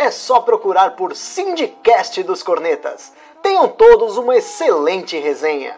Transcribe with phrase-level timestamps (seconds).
[0.00, 3.12] É só procurar por Sindicast dos Cornetas.
[3.42, 5.74] Tenham todos uma excelente resenha.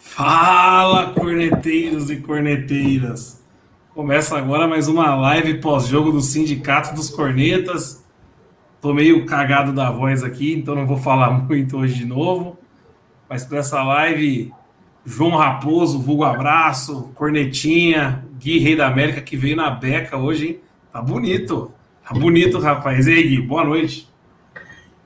[0.00, 3.40] Fala, corneteiros e corneteiras!
[3.94, 8.04] Começa agora mais uma live pós-jogo do Sindicato dos Cornetas.
[8.80, 12.58] Tô meio cagado da voz aqui, então não vou falar muito hoje de novo.
[13.28, 14.52] Mas para essa live,
[15.04, 20.65] João Raposo, vulgo abraço, Cornetinha, Gui Rei da América, que veio na beca hoje, hein?
[20.96, 21.70] Tá bonito.
[22.08, 23.06] Tá bonito, rapaz.
[23.06, 24.10] E aí, Gui, boa noite.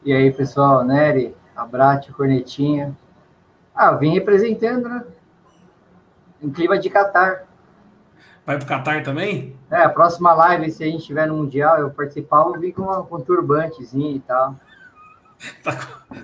[0.04, 2.96] E aí, pessoal, Nery, Abrate, Cornetinha.
[3.74, 5.02] Ah, vim representando, né?
[6.40, 7.42] Em clima de Catar.
[8.46, 9.56] Vai pro Catar também?
[9.68, 12.82] É, a próxima live, se a gente tiver no Mundial, eu participar, eu vim com,
[12.82, 14.54] uma, com um turbantezinho e tal.
[15.64, 15.72] Tá,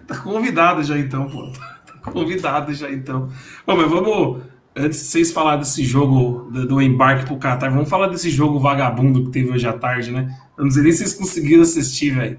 [0.07, 1.51] tá, convidado já então, pô.
[1.87, 3.31] Tá convidado já então.
[3.67, 4.43] Bom, mas vamos,
[4.77, 8.61] antes de vocês falarem desse jogo, do, do embarque pro Catar, vamos falar desse jogo
[8.61, 10.37] vagabundo que teve hoje à tarde, né?
[10.57, 12.39] Eu não sei nem se vocês conseguiram assistir, velho.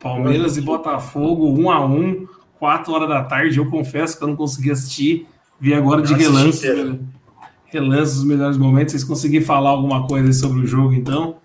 [0.00, 2.26] Palmeiras e Botafogo, um a um,
[2.58, 3.58] quatro horas da tarde.
[3.58, 5.26] Eu confesso que eu não consegui assistir.
[5.58, 6.98] Vi agora de relance, né?
[7.66, 8.92] relance os melhores momentos.
[8.92, 11.36] Vocês conseguiram falar alguma coisa sobre o jogo, então?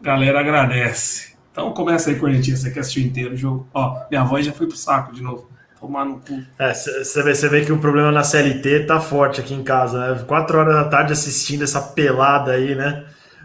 [0.00, 1.34] Galera, agradece.
[1.52, 2.56] Então começa aí, Cornetinha.
[2.56, 3.68] Você quer assistir inteiro o jogo?
[3.72, 5.48] Ó, minha voz já foi pro saco de novo.
[5.84, 6.42] Tomar no cu.
[6.58, 10.24] É, você vê, vê que o problema na CLT tá forte aqui em casa, né?
[10.26, 13.04] Quatro horas da tarde assistindo essa pelada aí, né?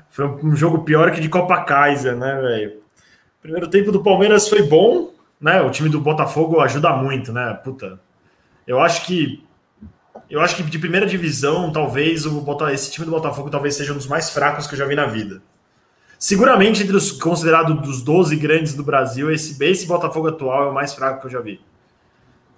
[0.10, 2.80] Foi um jogo pior que de Copa Kaiser, né, velho?
[3.42, 5.62] Primeiro tempo do Palmeiras foi bom, né?
[5.62, 7.54] O time do Botafogo ajuda muito, né?
[7.64, 8.00] Puta.
[8.68, 9.44] Eu acho que
[10.30, 13.98] eu acho que de primeira divisão, talvez o esse time do Botafogo talvez seja um
[13.98, 15.42] dos mais fracos que eu já vi na vida.
[16.20, 20.74] Seguramente entre os considerados dos 12 grandes do Brasil, esse esse Botafogo atual é o
[20.74, 21.62] mais fraco que eu já vi.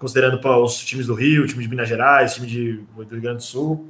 [0.02, 3.42] Considerando os times do Rio, time de Minas Gerais, time de, do Rio Grande do
[3.44, 3.88] Sul.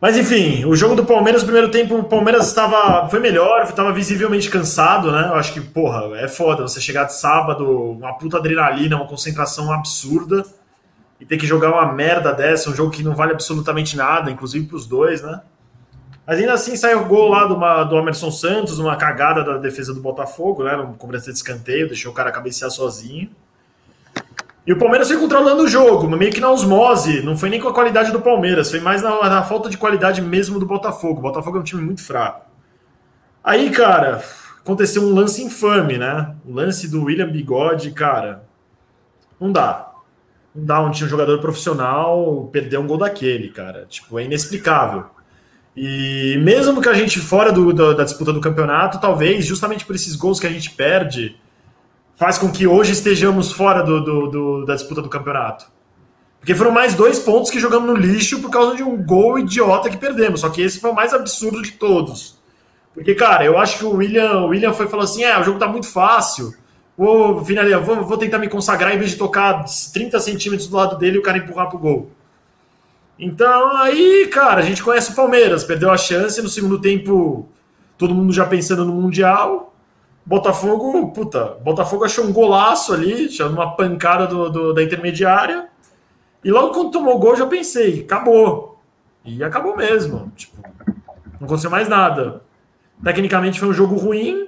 [0.00, 4.48] Mas enfim, o jogo do Palmeiras, primeiro tempo, o Palmeiras estava foi melhor, estava visivelmente
[4.48, 5.26] cansado, né?
[5.28, 9.70] Eu acho que, porra, é foda você chegar de sábado, uma puta adrenalina, uma concentração
[9.70, 10.42] absurda,
[11.20, 14.66] e ter que jogar uma merda dessa, um jogo que não vale absolutamente nada, inclusive
[14.66, 15.42] para os dois, né?
[16.26, 19.92] Mas ainda assim saiu o gol lá do, do Emerson Santos, uma cagada da defesa
[19.92, 20.74] do Botafogo, né?
[20.76, 23.28] No cobrança de escanteio, deixou o cara cabecear sozinho.
[24.68, 27.68] E o Palmeiras foi controlando o jogo, meio que na osmose, não foi nem com
[27.68, 31.20] a qualidade do Palmeiras, foi mais na, na, falta de qualidade mesmo do Botafogo.
[31.20, 32.44] O Botafogo é um time muito fraco.
[33.42, 34.22] Aí, cara,
[34.60, 36.34] aconteceu um lance infame, né?
[36.44, 38.44] O lance do William Bigode, cara,
[39.40, 39.90] não dá.
[40.54, 43.86] Não dá um, um jogador profissional perder um gol daquele, cara.
[43.88, 45.06] Tipo, é inexplicável.
[45.74, 49.94] E mesmo que a gente fora do, do, da disputa do campeonato, talvez, justamente por
[49.94, 51.40] esses gols que a gente perde,
[52.18, 55.66] faz com que hoje estejamos fora do, do, do, da disputa do campeonato.
[56.40, 59.88] Porque foram mais dois pontos que jogamos no lixo por causa de um gol idiota
[59.88, 60.40] que perdemos.
[60.40, 62.36] Só que esse foi o mais absurdo de todos.
[62.92, 65.58] Porque, cara, eu acho que o William, o William foi falou assim: é, o jogo
[65.58, 66.52] tá muito fácil.
[66.96, 70.98] Vou, finalizar, vou, vou tentar me consagrar em vez de tocar 30 centímetros do lado
[70.98, 72.10] dele e o cara empurrar pro gol.
[73.16, 77.48] Então, aí, cara, a gente conhece o Palmeiras, perdeu a chance no segundo tempo,
[77.96, 79.72] todo mundo já pensando no Mundial.
[80.28, 85.68] Botafogo, puta, Botafogo achou um golaço ali, tinha uma pancada do, do, da intermediária.
[86.44, 88.78] E logo quando tomou o gol, já pensei, acabou.
[89.24, 90.30] E acabou mesmo.
[90.36, 90.62] Tipo,
[91.40, 92.42] não aconteceu mais nada.
[93.02, 94.46] Tecnicamente foi um jogo ruim.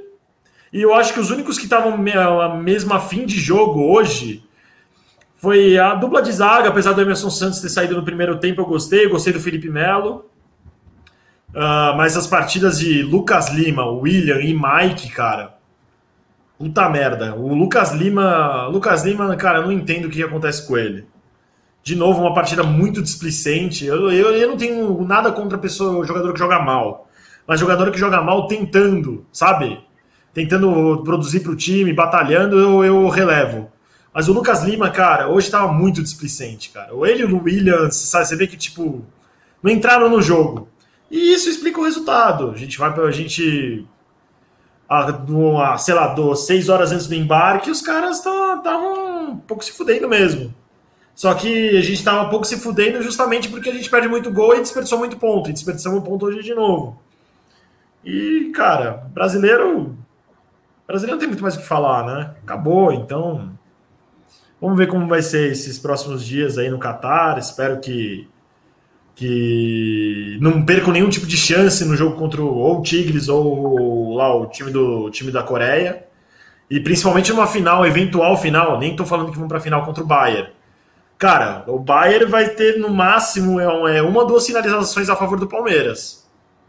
[0.70, 4.44] E eu acho que os únicos que estavam a mesma fim de jogo hoje
[5.36, 8.66] foi a dupla de zaga, apesar do Emerson Santos ter saído no primeiro tempo, eu
[8.66, 10.26] gostei, eu gostei do Felipe Melo.
[11.54, 15.58] Uh, mas as partidas de Lucas Lima, William e Mike, cara,
[16.60, 17.34] Puta merda.
[17.36, 18.66] O Lucas Lima.
[18.66, 21.06] Lucas Lima, cara, eu não entendo o que acontece com ele.
[21.82, 23.86] De novo, uma partida muito displicente.
[23.86, 27.08] Eu, eu, eu não tenho nada contra a pessoa, jogador que joga mal.
[27.46, 29.82] Mas jogador que joga mal tentando, sabe?
[30.34, 33.72] Tentando produzir para o time, batalhando, eu, eu relevo.
[34.12, 36.90] Mas o Lucas Lima, cara, hoje estava muito displicente, cara.
[37.08, 39.02] Ele e o Williams, sabe, você vê que, tipo,
[39.62, 40.68] não entraram no jogo.
[41.10, 42.50] E isso explica o resultado.
[42.50, 43.86] A gente vai para a gente
[44.90, 49.72] a, sei lá, do, seis horas antes do embarque, os caras estavam um pouco se
[49.72, 50.52] fudendo mesmo.
[51.14, 54.30] Só que a gente estava um pouco se fudendo justamente porque a gente perde muito
[54.30, 55.50] gol e desperdiçou muito ponto.
[55.50, 57.00] E desperdiçamos um ponto hoje de novo.
[58.04, 59.96] E, cara, brasileiro
[60.90, 62.34] Brasileiro não tem muito mais o que falar, né?
[62.42, 63.52] Acabou, então.
[64.60, 67.38] Vamos ver como vai ser esses próximos dias aí no Catar.
[67.38, 68.28] Espero que
[69.20, 74.14] que não percam nenhum tipo de chance no jogo contra o, ou o Tigres ou
[74.14, 76.06] lá o time do time da Coreia.
[76.70, 80.06] E principalmente numa final, eventual final, nem estou falando que vão para final contra o
[80.06, 80.48] Bayern.
[81.18, 85.38] Cara, o Bayern vai ter no máximo é, é uma ou duas finalizações a favor
[85.38, 86.26] do Palmeiras.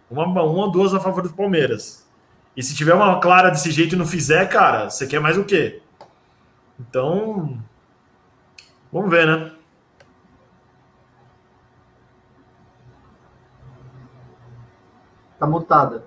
[0.10, 2.06] Uma, uma ou duas a favor do Palmeiras.
[2.58, 5.46] E se tiver uma clara desse jeito e não fizer, cara, você quer mais o
[5.46, 5.82] quê?
[6.78, 7.58] Então,
[8.92, 9.51] vamos ver, né?
[15.42, 16.04] Tá mutada.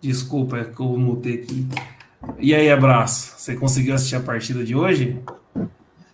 [0.00, 1.68] Desculpa, é que eu mutei aqui.
[2.38, 3.34] E aí, abraço.
[3.36, 5.22] Você conseguiu assistir a partida de hoje?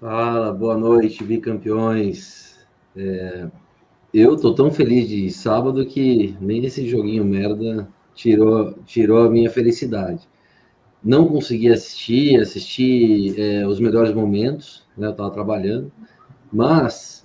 [0.00, 2.56] Fala, boa noite, bicampeões.
[2.97, 3.47] É,
[4.12, 9.49] eu tô tão feliz de sábado que nem esse joguinho merda tirou, tirou a minha
[9.49, 10.29] felicidade.
[11.00, 15.06] Não consegui assistir, assisti é, os melhores momentos, né?
[15.06, 15.93] Eu tava trabalhando,
[16.53, 17.25] mas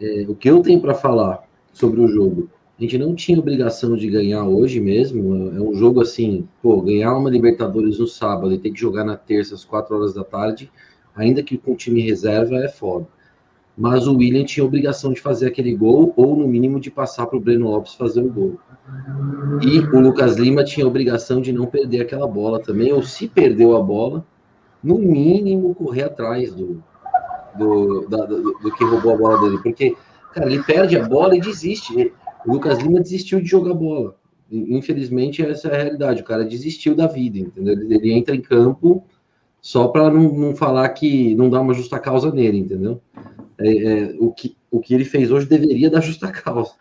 [0.00, 1.42] é, o que eu tenho para falar
[1.72, 2.48] sobre o jogo
[2.82, 5.52] a gente não tinha obrigação de ganhar hoje mesmo.
[5.56, 9.16] É um jogo assim, pô, ganhar uma Libertadores no sábado e ter que jogar na
[9.16, 10.68] terça às quatro horas da tarde,
[11.14, 13.06] ainda que com time reserva, é foda.
[13.78, 17.38] Mas o William tinha obrigação de fazer aquele gol, ou no mínimo de passar para
[17.38, 18.58] o Breno Lopes fazer o gol.
[19.62, 23.76] E o Lucas Lima tinha obrigação de não perder aquela bola também, ou se perdeu
[23.76, 24.26] a bola,
[24.82, 26.82] no mínimo correr atrás do,
[27.56, 29.62] do, da, do, do que roubou a bola dele.
[29.62, 29.96] Porque,
[30.34, 32.12] cara, ele perde a bola e desiste.
[32.46, 34.16] O Lucas Lima desistiu de jogar bola.
[34.50, 36.22] Infelizmente, essa é a realidade.
[36.22, 37.74] O cara desistiu da vida, entendeu?
[37.74, 39.04] Ele entra em campo
[39.62, 43.00] só para não, não, falar que não dá uma justa causa nele, entendeu?
[43.58, 46.74] É, é, o, que, o que ele fez hoje deveria dar justa causa,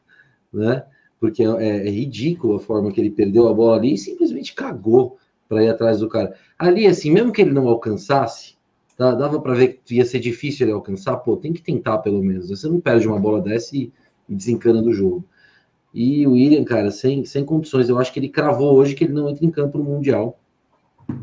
[0.52, 0.84] né?
[1.19, 5.18] Porque é, é ridículo a forma que ele perdeu a bola ali e simplesmente cagou
[5.48, 6.34] para ir atrás do cara.
[6.58, 8.56] Ali, assim, mesmo que ele não alcançasse,
[8.98, 12.24] tá, dava para ver que ia ser difícil ele alcançar, pô, tem que tentar pelo
[12.24, 12.50] menos.
[12.50, 13.92] Você não perde uma bola dessa e,
[14.28, 15.24] e desencana do jogo.
[15.93, 17.89] E o William, cara, sem, sem condições.
[17.89, 20.39] Eu acho que ele cravou hoje que ele não entra em campo no Mundial.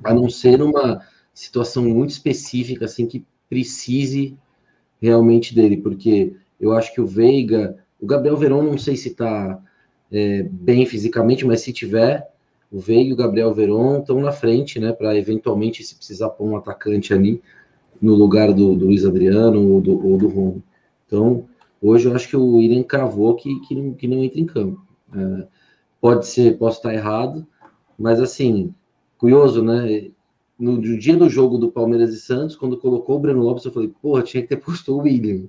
[0.04, 1.00] A não ser numa
[1.32, 4.36] situação muito específica, assim, que precise
[5.00, 5.76] realmente dele.
[5.78, 7.76] Porque eu acho que o Veiga.
[8.00, 9.60] O Gabriel Verão, não sei se tá
[10.12, 12.30] é, bem fisicamente, mas se tiver,
[12.70, 14.92] o Veiga e o Gabriel Verón estão na frente, né?
[14.92, 17.42] Para eventualmente, se precisar pôr um atacante ali
[18.00, 20.62] no lugar do, do Luiz Adriano ou do, ou do Romo.
[21.06, 21.48] Então,
[21.80, 24.82] Hoje eu acho que o William cravou que, que, não, que não entra em campo.
[25.14, 25.46] É,
[26.00, 27.46] pode ser, posso estar errado,
[27.98, 28.75] mas assim,
[29.16, 30.10] curioso, né?
[30.58, 33.72] No, no, dia do jogo do Palmeiras e Santos, quando colocou o Breno Lopes, eu
[33.72, 35.44] falei, porra, tinha que ter posto o William.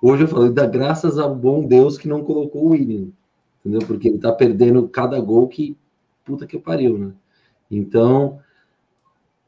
[0.00, 3.08] Hoje eu falei, dá graças ao bom Deus que não colocou o William.
[3.60, 3.86] Entendeu?
[3.86, 5.76] Porque ele tá perdendo cada gol que
[6.24, 7.12] puta que pariu, né?
[7.70, 8.40] Então,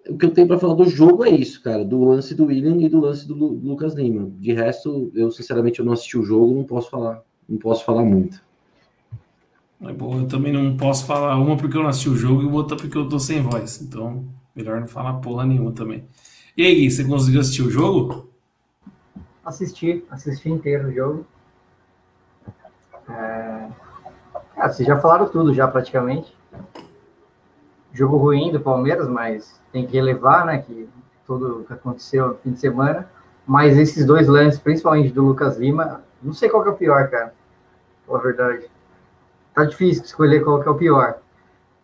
[0.08, 2.76] o que eu tenho para falar do jogo é isso, cara, do lance do William
[2.76, 4.30] e do lance do, Lucas Lima.
[4.38, 8.04] De resto, eu sinceramente eu não assisti o jogo, não posso falar, não posso falar
[8.04, 8.42] muito.
[9.80, 12.46] É bom, eu também não posso falar uma porque eu não assisti o jogo e
[12.46, 13.80] outra porque eu tô sem voz.
[13.80, 14.24] Então,
[14.54, 16.04] melhor não falar porra nenhuma também.
[16.56, 18.28] E aí, Gui, você conseguiu assistir o jogo?
[19.44, 21.26] Assisti, assisti inteiro o jogo.
[23.08, 23.68] É...
[24.56, 26.32] Ah, vocês já falaram tudo já praticamente.
[27.94, 30.88] Jogo ruim do Palmeiras, mas tem que relevar, né, que
[31.24, 33.08] tudo o que aconteceu no fim de semana.
[33.46, 37.08] Mas esses dois lances, principalmente do Lucas Lima, não sei qual que é o pior,
[37.08, 37.32] cara.
[38.10, 38.68] A verdade.
[39.54, 41.18] Tá difícil escolher qual que é o pior.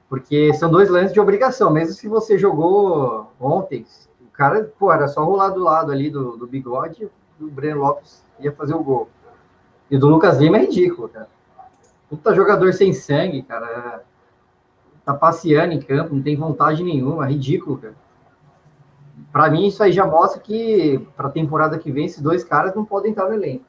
[0.08, 1.70] Porque são dois lances de obrigação.
[1.70, 3.86] Mesmo se você jogou ontem,
[4.20, 7.08] o cara, pô, era só rolar do lado ali do, do bigode
[7.38, 9.08] e o Breno Lopes ia fazer o gol.
[9.88, 11.28] E do Lucas Lima é ridículo, cara.
[12.08, 14.02] Puta jogador sem sangue, cara
[15.04, 17.94] tá passeando em campo, não tem vontade nenhuma, é ridículo, cara.
[19.32, 22.74] Para mim, isso aí já mostra que para a temporada que vem, esses dois caras
[22.74, 23.64] não podem estar no elenco.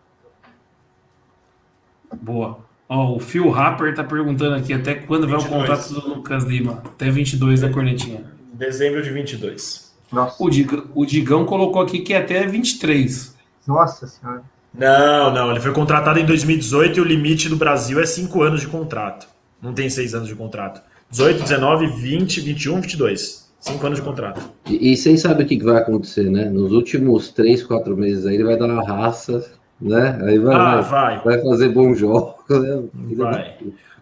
[2.21, 2.59] Boa.
[2.89, 5.43] Ó, o Phil Rapper tá perguntando aqui até quando 22.
[5.43, 6.81] vai o contrato do Lucas Lima.
[6.83, 8.25] Até 22 da cornetinha.
[8.53, 9.93] Dezembro de 22.
[10.11, 10.43] Nossa.
[10.43, 13.35] O, Digão, o Digão colocou aqui que é até 23.
[13.65, 14.43] Nossa senhora.
[14.73, 15.51] Não, não.
[15.51, 19.27] Ele foi contratado em 2018 e o limite do Brasil é 5 anos de contrato.
[19.61, 20.81] Não tem 6 anos de contrato.
[21.11, 23.51] 18, 19, 20, 21, 22.
[23.59, 24.41] Cinco anos de contrato.
[24.65, 26.45] E, e vocês sabem o que, vai acontecer, né?
[26.45, 29.45] Nos últimos três, quatro meses aí, ele vai dar uma raça,
[29.79, 30.19] né?
[30.23, 31.19] Aí vai, ah, vai.
[31.19, 32.35] vai fazer bom jogo.
[32.49, 32.83] Né?
[33.15, 33.55] Vai.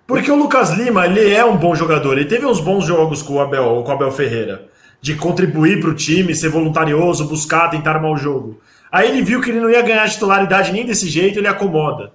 [0.07, 2.17] Porque o Lucas Lima, ele é um bom jogador.
[2.17, 4.67] Ele teve uns bons jogos com o Abel, com o Abel Ferreira.
[5.01, 8.59] De contribuir para o time, ser voluntarioso, buscar, tentar armar o jogo.
[8.91, 12.11] Aí ele viu que ele não ia ganhar titularidade nem desse jeito, ele acomoda.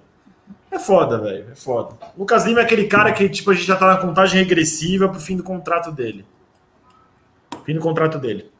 [0.75, 1.45] É foda, velho.
[1.49, 1.95] É foda.
[2.17, 5.21] Lucas Lima é aquele cara que, tipo, a gente já tá na contagem regressiva pro
[5.21, 6.25] fim do contrato dele.
[7.63, 8.51] Fim do contrato dele.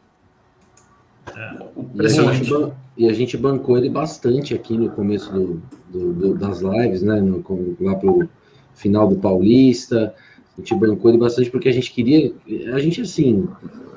[1.36, 2.38] É, impressionante.
[2.38, 6.36] E a, gente, e a gente bancou ele bastante aqui no começo do, do, do
[6.36, 7.20] das lives, né?
[7.20, 7.44] No,
[7.82, 8.30] lá pro
[8.74, 10.16] final do Paulista.
[10.58, 12.32] A gente bancou ele bastante porque a gente queria.
[12.74, 13.46] A gente, assim,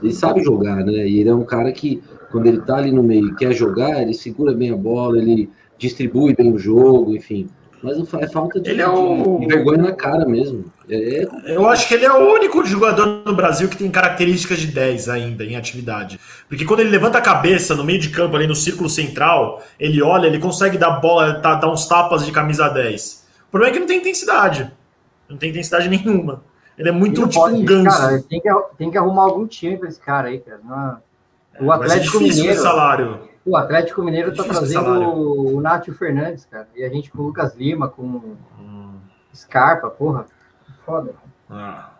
[0.03, 1.07] ele sabe jogar, né?
[1.07, 4.03] E ele é um cara que, quando ele tá ali no meio e quer jogar,
[4.03, 5.49] ele segura bem a bola, ele
[5.79, 7.49] distribui bem o jogo, enfim.
[7.83, 9.39] Mas é falta de, ele é o...
[9.39, 10.65] de vergonha na cara mesmo.
[10.89, 11.29] É...
[11.47, 15.09] Eu acho que ele é o único jogador no Brasil que tem características de 10
[15.09, 16.19] ainda em atividade.
[16.49, 20.03] Porque quando ele levanta a cabeça no meio de campo, ali no círculo central, ele
[20.03, 23.27] olha, ele consegue dar bola, tá, dar uns tapas de camisa 10.
[23.49, 24.73] O problema é que não tem intensidade.
[25.29, 26.43] Não tem intensidade nenhuma.
[26.77, 27.97] Ele é muito tipo pode, um ganso.
[27.97, 30.61] Cara, tem que, tem que arrumar algum time para esse cara aí, cara.
[30.65, 32.61] Não, o Atlético Mineiro.
[32.61, 33.28] salário.
[33.49, 36.69] O Atlético Mineiro tá trazendo o Nátio Fernandes, cara.
[36.77, 38.95] E a gente com o Lucas Lima, com hum.
[39.35, 40.27] Scarpa, porra.
[40.85, 41.15] Foda.
[41.49, 41.93] Ah.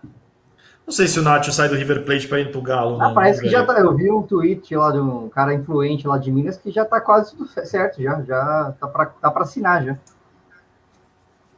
[0.87, 3.01] Não sei se o Nátio sai do River Plate para ir pro Galo.
[3.01, 3.81] Ah, não, parece que já tá.
[3.81, 7.01] Eu vi um tweet lá de um cara influente lá de Minas que já tá
[7.01, 8.23] quase tudo certo, já.
[8.23, 9.99] Já tá para tá pra assinar já.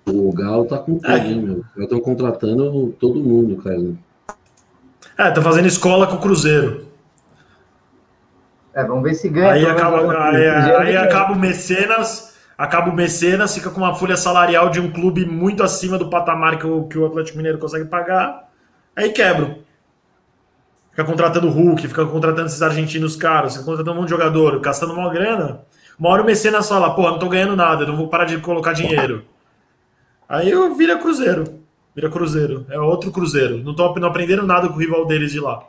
[0.06, 1.18] O Galo tá com tudo, é.
[1.18, 1.64] hein, meu?
[1.76, 3.92] Já estão contratando todo mundo, cara.
[5.18, 6.89] É, tá fazendo escola com o Cruzeiro.
[8.74, 9.52] É, vamos ver se ganha.
[9.52, 14.70] Aí, acaba, aí, aí acaba o Mecenas, acaba o Mecenas, fica com uma folha salarial
[14.70, 18.48] de um clube muito acima do patamar que o, que o Atlético Mineiro consegue pagar.
[18.94, 19.58] Aí quebra.
[20.90, 24.92] Fica contratando Hulk, fica contratando esses argentinos caros, fica contratando um monte de jogador, gastando
[24.92, 25.62] uma grana.
[25.98, 28.72] Uma hora o Mecenas fala, porra, não tô ganhando nada, não vou parar de colocar
[28.72, 29.24] dinheiro.
[30.28, 31.60] Aí eu vira Cruzeiro.
[31.94, 32.64] Vira Cruzeiro.
[32.70, 33.58] É outro Cruzeiro.
[33.58, 35.62] Não, tô, não aprenderam nada com o rival deles de lá.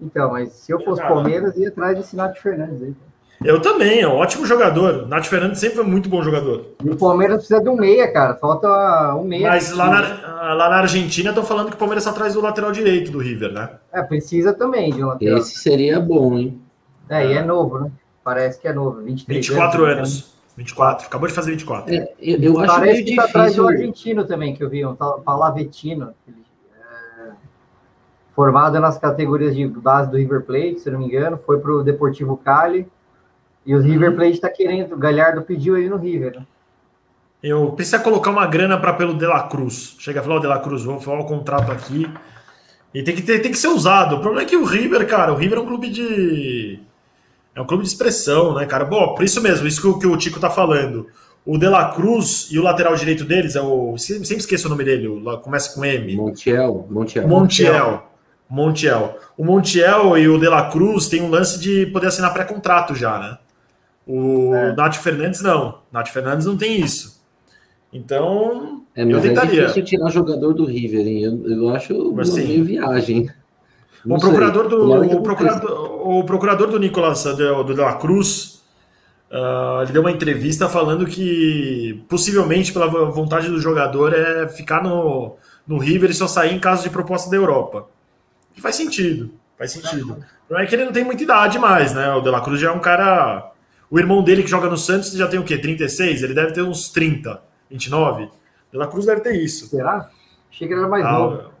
[0.00, 2.94] Então, mas se eu fosse Palmeiras, ia atrás desse Nath Fernandes aí.
[3.44, 5.06] Eu também, é um ótimo jogador.
[5.06, 6.72] Nath Fernandes sempre foi muito bom jogador.
[6.82, 8.34] E o Palmeiras precisa de um meia, cara.
[8.36, 9.48] Falta um meia.
[9.48, 12.72] Mas lá na, lá na Argentina estão falando que o Palmeiras está atrás do lateral
[12.72, 13.70] direito do River, né?
[13.92, 15.38] É, precisa também de um lateral.
[15.38, 16.60] Esse seria bom, hein?
[17.08, 17.90] É, e é novo, né?
[18.22, 19.02] Parece que é novo.
[19.02, 19.98] 23 24 anos.
[19.98, 20.34] anos.
[20.56, 21.92] 24, acabou de fazer 24.
[21.92, 24.86] É, eu, eu acho Parece meio que tá atrás do argentino também, que eu vi,
[24.86, 26.32] um Palavetino, é,
[28.34, 31.82] formado nas categorias de base do River Plate, se não me engano, foi para o
[31.82, 32.86] Deportivo Cali,
[33.64, 34.16] e o River uhum.
[34.16, 36.36] Plate está querendo, o Galhardo pediu ele no River.
[36.36, 36.46] Né?
[37.42, 39.96] Eu preciso colocar uma grana para pelo De La Cruz.
[39.98, 42.10] Chega a falar o De La Cruz, vou falar o contrato aqui.
[42.92, 44.16] E tem que, ter, tem que ser usado.
[44.16, 46.80] O problema é que o River, cara, o River é um clube de
[47.54, 48.84] é um clube de expressão, né, cara?
[48.84, 51.06] Bom, por isso mesmo, isso que o, que o Tico tá falando.
[51.46, 53.96] O De La Cruz e o lateral direito deles é o.
[53.98, 55.08] Sempre esqueço o nome dele,
[55.42, 56.16] começa com M.
[56.16, 56.86] Montiel.
[56.90, 57.28] Montiel.
[57.28, 58.13] Montiel.
[58.48, 59.18] Montiel.
[59.36, 63.18] O Montiel e o De La Cruz têm um lance de poder assinar pré-contrato já,
[63.18, 63.38] né?
[64.06, 64.74] O é.
[64.74, 65.78] Nath Fernandes não.
[65.90, 67.22] Nath Fernandes não tem isso.
[67.92, 69.62] Então, é, eu é tentaria.
[69.62, 71.22] É difícil tirar jogador do River, hein?
[71.22, 73.30] Eu, eu acho mas, meio viagem.
[74.04, 78.62] o procurador, do, o, procurador, o procurador do Nicolas do, do La Cruz
[79.30, 85.36] uh, ele deu uma entrevista falando que possivelmente pela vontade do jogador é ficar no,
[85.66, 87.88] no River e só sair em caso de proposta da Europa.
[88.54, 90.24] Que faz sentido, faz sentido.
[90.48, 92.12] Não é que ele não tem muita idade mais, né?
[92.14, 93.52] O De La Cruz já é um cara.
[93.90, 95.58] O irmão dele que joga no Santos já tem o quê?
[95.58, 96.22] 36?
[96.22, 98.30] Ele deve ter uns 30, 29.
[98.72, 99.66] De La Cruz deve ter isso.
[99.68, 100.10] Será?
[100.50, 101.54] Achei que ele era mais ah, novo.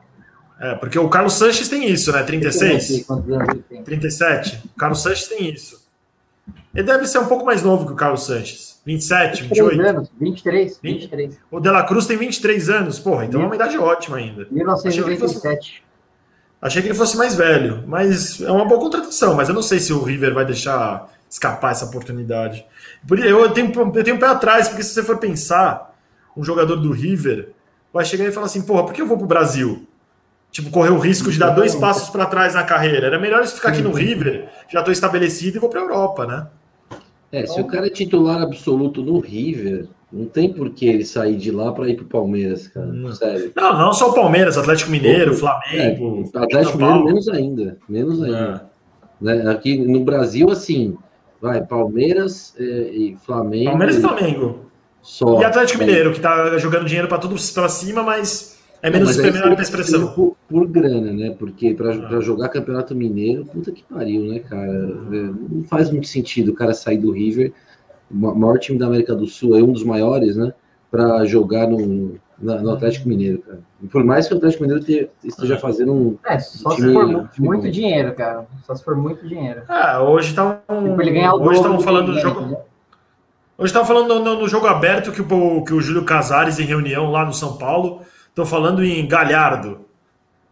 [0.60, 2.22] É, porque o Carlos Sanches tem isso, né?
[2.22, 3.06] 36?
[3.84, 4.62] 37?
[4.74, 5.84] O Carlos Sanches tem isso.
[6.74, 8.80] Ele deve ser um pouco mais novo que o Carlos Sanches.
[8.84, 9.80] 27, 28?
[9.80, 11.38] anos, 23, 23.
[11.50, 12.98] O De La Cruz tem 23 anos.
[12.98, 14.46] Porra, então é uma idade ótima ainda.
[14.50, 15.83] 1997.
[16.60, 19.78] Achei que ele fosse mais velho, mas é uma boa contratação, mas eu não sei
[19.78, 22.64] se o River vai deixar escapar essa oportunidade.
[23.10, 25.94] Eu tenho, eu tenho um pé atrás, porque se você for pensar,
[26.36, 27.50] um jogador do River
[27.92, 29.86] vai chegar e falar assim, porra, por que eu vou pro Brasil?
[30.54, 33.08] tipo, correr o risco de dar dois passos para trás na carreira.
[33.08, 36.26] Era melhor isso ficar aqui no River, já estou estabelecido e vou para a Europa,
[36.26, 36.46] né?
[37.32, 41.36] É, se o cara é titular absoluto no River, não tem por que ele sair
[41.36, 42.86] de lá para ir para o Palmeiras, cara.
[42.86, 43.12] Não.
[43.12, 43.52] Sério.
[43.56, 46.30] Não, não só o Palmeiras, Atlético Mineiro, Flamengo.
[46.32, 47.78] É, Atlético Mineiro menos ainda.
[47.88, 48.70] Menos ainda.
[49.20, 49.24] É.
[49.24, 49.50] Né?
[49.50, 50.96] Aqui no Brasil, assim,
[51.40, 53.70] vai, Palmeiras é, e Flamengo.
[53.70, 54.58] Palmeiras e Flamengo.
[55.02, 55.40] Só.
[55.40, 58.54] E Atlético Mineiro, que tá jogando dinheiro para tudo para cima, mas
[58.84, 60.12] é menos menor expressão.
[60.12, 61.34] Por, por, grana, né?
[61.38, 62.20] Porque para ah.
[62.20, 64.70] jogar Campeonato Mineiro, puta que pariu, né, cara?
[64.70, 67.52] É, não faz muito sentido o cara sair do River,
[68.10, 70.52] o maior time da América do Sul, é um dos maiores, né?
[70.90, 73.60] Para jogar no, no Atlético Mineiro, cara.
[73.90, 76.18] Por mais que o Atlético Mineiro te, esteja fazendo um.
[76.24, 78.46] É, só time, se for muito, muito dinheiro, cara.
[78.62, 79.62] Só se for muito dinheiro.
[79.68, 80.96] Ah, hoje tá um.
[80.96, 82.40] Tipo, hoje estavam falando do jogo.
[82.42, 82.56] Né?
[83.56, 87.10] Hoje estava falando no, no, jogo aberto que o, que o Júlio Casares, em reunião
[87.10, 88.00] lá no São Paulo,
[88.34, 89.86] Tô falando em Galhardo.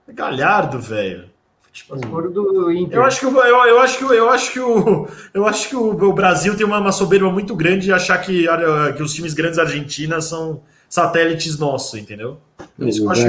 [0.06, 1.31] Galhardo, velho.
[1.72, 2.98] Tipo, do Inter.
[2.98, 5.90] Eu acho que, eu, eu acho que, eu acho que, o, eu acho que o,
[5.90, 8.46] o Brasil tem uma, uma, soberba muito grande de achar que,
[8.94, 12.36] que os times grandes argentinas são satélites nossos, entendeu?
[12.78, 13.26] Isso eu acho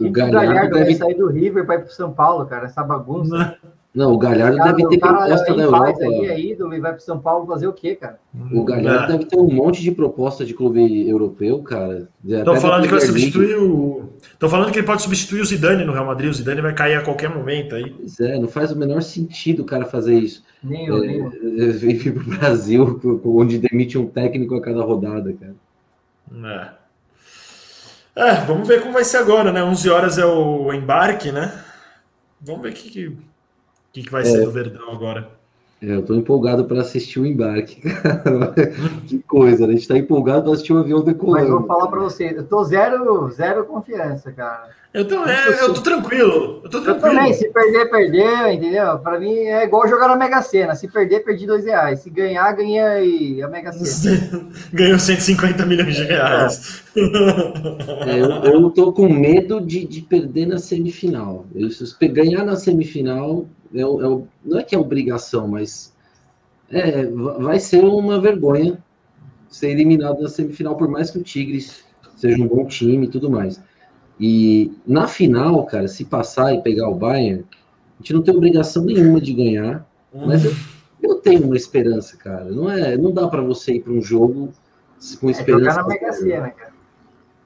[0.00, 3.58] O Galhardo, Galhardo deve sair do River para ir para São Paulo, cara, essa bagunça.
[3.62, 3.78] Não.
[3.94, 6.02] Não, o Galhardo cara, deve ter proposta da Europa.
[6.02, 8.20] Aí é ídolo e vai para São Paulo fazer o quê, cara?
[8.52, 9.16] O Galhardo é.
[9.16, 12.08] deve ter um monte de proposta de clube europeu, cara.
[12.24, 14.10] Estão falando que vai substituir o.
[14.38, 16.30] Estão falando que ele pode substituir o Zidane no Real Madrid.
[16.30, 17.90] O Zidane vai cair a qualquer momento aí.
[17.90, 20.44] Pois é, não faz o menor sentido o cara fazer isso.
[20.62, 21.72] Nem eu, é, nem eu.
[21.72, 26.76] Vir pro Brasil, onde demite um técnico a cada rodada, cara.
[28.14, 28.28] É.
[28.28, 28.34] é.
[28.44, 29.60] vamos ver como vai ser agora, né?
[29.64, 31.60] 11 horas é o embarque, né?
[32.40, 33.18] Vamos ver o que, que o
[33.92, 34.24] que, que vai é.
[34.24, 35.36] ser do Verdão agora?
[35.80, 37.80] É, eu tô empolgado para assistir o embarque.
[39.06, 39.74] que coisa, né?
[39.74, 41.40] A gente tá empolgado para assistir o avião decolando.
[41.40, 44.70] Mas vou falar para você, eu tô zero, zero confiança, cara.
[44.92, 46.60] Eu, tô, é, eu tô tranquilo.
[46.64, 47.08] Eu tô tranquilo.
[47.08, 48.98] Eu também, se perder, perder, entendeu?
[48.98, 50.74] Para mim é igual jogar na Mega Sena.
[50.74, 52.00] Se perder, perdi dois reais.
[52.00, 54.48] Se ganhar, ganhei a Mega Sena.
[54.72, 56.82] Ganhou 150 milhões de reais.
[56.96, 61.46] É, eu, eu tô com medo de, de perder na semifinal.
[61.54, 65.94] Eu, se ganhar na semifinal, é, é, não é que é obrigação, mas
[66.70, 68.78] é, vai ser uma vergonha
[69.48, 71.84] ser eliminado na semifinal, por mais que o Tigres
[72.16, 73.62] seja um bom time e tudo mais.
[74.20, 77.44] E na final, cara, se passar e pegar o Bayern,
[77.94, 80.52] a gente não tem obrigação nenhuma de ganhar, mas eu,
[81.02, 82.44] eu tenho uma esperança, cara.
[82.46, 84.52] Não é, não dá para você ir para um jogo
[85.20, 85.70] com esperança.
[85.70, 86.72] É jogar na Mega Sena, cara.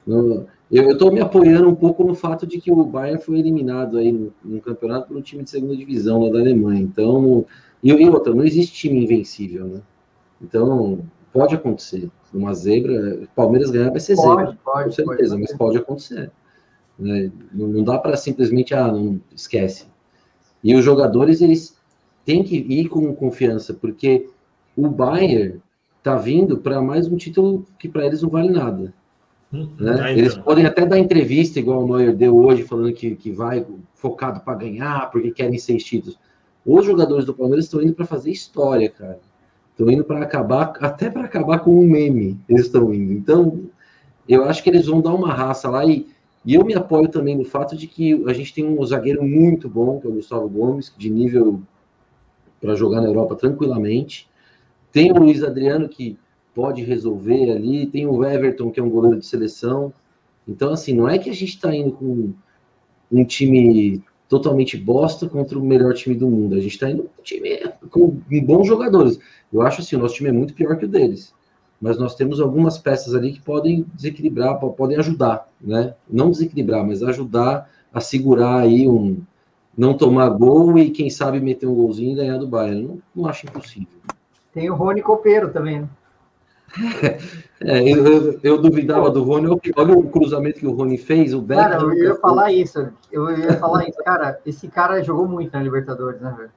[0.05, 0.45] Não,
[0.77, 4.11] eu estou me apoiando um pouco no fato de que o Bayern foi eliminado aí
[4.11, 6.81] no, no campeonato por um time de segunda divisão lá da Alemanha.
[6.81, 7.45] Então,
[7.83, 9.81] e, e outra, não existe time invencível, né?
[10.41, 10.99] Então,
[11.31, 12.09] pode acontecer.
[12.33, 16.31] Uma zebra, Palmeiras ganhar vai ser pode, zebra, pode, com certeza, pode, mas pode acontecer.
[16.97, 17.31] Né?
[17.53, 19.85] Não, não dá para simplesmente, ah, não esquece.
[20.63, 21.77] E os jogadores, eles
[22.25, 24.27] têm que ir com confiança, porque
[24.75, 25.61] o Bayern
[26.01, 28.93] tá vindo para mais um título que para eles não vale nada.
[29.53, 29.91] Né?
[29.91, 30.07] Ah, então.
[30.09, 34.39] Eles podem até dar entrevista, igual o Neuer deu hoje, falando que, que vai focado
[34.39, 36.17] para ganhar, porque querem seis títulos.
[36.65, 39.19] Os jogadores do Palmeiras estão indo para fazer história, cara.
[39.71, 43.13] Estão indo para acabar, até para acabar com um meme, eles estão indo.
[43.13, 43.61] Então,
[44.27, 46.07] eu acho que eles vão dar uma raça lá e,
[46.45, 49.69] e eu me apoio também no fato de que a gente tem um zagueiro muito
[49.69, 51.61] bom, que é o Gustavo Gomes, de nível
[52.59, 54.29] para jogar na Europa tranquilamente.
[54.91, 56.17] Tem o Luiz Adriano, que
[56.53, 57.85] pode resolver ali.
[57.85, 59.93] Tem o Everton, que é um goleiro de seleção.
[60.47, 62.33] Então, assim, não é que a gente está indo com
[63.11, 66.55] um time totalmente bosta contra o melhor time do mundo.
[66.55, 69.19] A gente está indo com um time com bons jogadores.
[69.51, 71.33] Eu acho assim, o nosso time é muito pior que o deles.
[71.79, 75.93] Mas nós temos algumas peças ali que podem desequilibrar, podem ajudar, né?
[76.09, 79.21] Não desequilibrar, mas ajudar a segurar aí um.
[79.77, 82.83] Não tomar gol e, quem sabe, meter um golzinho e ganhar do Bayern.
[82.83, 83.87] Não, não acho impossível.
[84.53, 85.89] Tem o Rony Copeiro também, né?
[87.65, 89.47] É, eu, eu, duvidava do Rony.
[89.77, 91.33] Olha o cruzamento que o Rony fez.
[91.33, 92.89] O cara, eu ia falar isso.
[93.09, 93.97] Eu ia falar isso.
[94.03, 96.51] Cara, esse cara jogou muito na Libertadores, né, velho?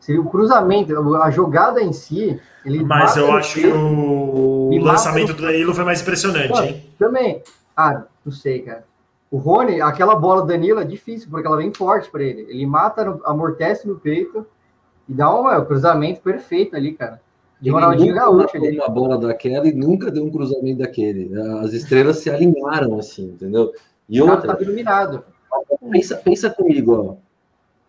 [0.00, 2.40] Se o cruzamento, a jogada em si.
[2.64, 6.84] Ele Mas eu acho que o, o lançamento do Danilo foi mais impressionante, hein?
[6.98, 7.42] Também.
[7.76, 8.84] Ah, não sei, cara.
[9.30, 12.46] O Rony, aquela bola do Danilo é difícil, porque ela vem forte para ele.
[12.48, 14.46] Ele mata, no, amortece no peito
[15.08, 17.20] e dá um, um cruzamento perfeito ali, cara.
[17.60, 18.56] De Ronaldinho Gaúcho.
[18.56, 21.30] Ele uma bola daquela e nunca deu um cruzamento daquele.
[21.60, 23.72] As estrelas se alinharam assim, entendeu?
[24.08, 24.54] E outra.
[24.54, 25.24] Tá iluminado.
[25.90, 27.28] Pensa, pensa comigo, ó.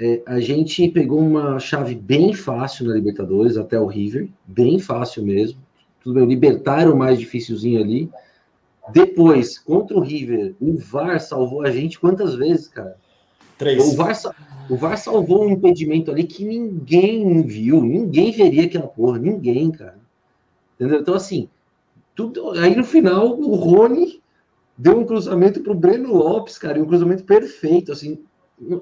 [0.01, 5.25] É, a gente pegou uma chave bem fácil na Libertadores, até o River, bem fácil
[5.25, 5.59] mesmo.
[6.01, 8.09] Tudo bem, o Libertar era o mais dificilzinho ali.
[8.93, 12.95] Depois, contra o River, o VAR salvou a gente quantas vezes, cara?
[13.59, 13.93] Três.
[13.93, 14.15] O VAR,
[14.69, 19.99] o VAR salvou um impedimento ali que ninguém viu, ninguém veria aquela porra, ninguém, cara.
[20.75, 21.01] Entendeu?
[21.01, 21.49] Então, assim,
[22.15, 22.51] tudo.
[22.51, 24.23] Aí no final, o Rony
[24.77, 28.23] deu um cruzamento pro Breno Lopes, cara, e um cruzamento perfeito, assim.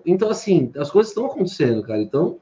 [0.05, 1.99] Então, assim, as coisas estão acontecendo, cara.
[1.99, 2.37] Então,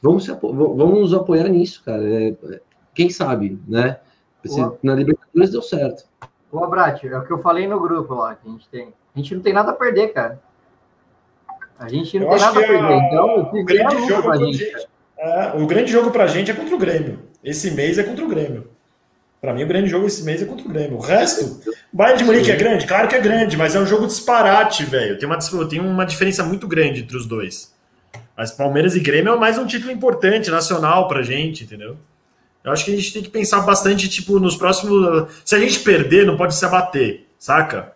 [0.00, 2.02] vamos, se, vamos nos apoiar nisso, cara.
[2.08, 2.60] É,
[2.94, 3.98] quem sabe, né?
[4.46, 6.04] Se, na Libertadores deu certo.
[6.52, 8.92] O Abrat, é o que eu falei no grupo lá, que a gente tem.
[9.12, 10.40] A gente não tem nada a perder, cara.
[11.80, 12.84] A gente não eu tem nada a perder.
[12.84, 13.06] A...
[13.06, 14.58] Então, o grande jogo pra gente.
[14.58, 14.88] gente
[15.18, 17.18] é, o grande jogo pra gente é contra o Grêmio.
[17.42, 18.70] Esse mês é contra o Grêmio.
[19.40, 20.98] Para mim, o grande jogo esse mês é contra o Grêmio.
[20.98, 21.62] O resto,
[21.92, 22.86] o Bayern de Munique é grande?
[22.86, 25.18] Claro que é grande, mas é um jogo disparate, velho.
[25.18, 25.38] Tem uma,
[25.68, 27.74] tem uma diferença muito grande entre os dois.
[28.36, 31.96] Mas Palmeiras e Grêmio é mais um título importante, nacional pra gente, entendeu?
[32.62, 35.30] Eu acho que a gente tem que pensar bastante, tipo, nos próximos.
[35.44, 37.92] Se a gente perder, não pode se abater, saca?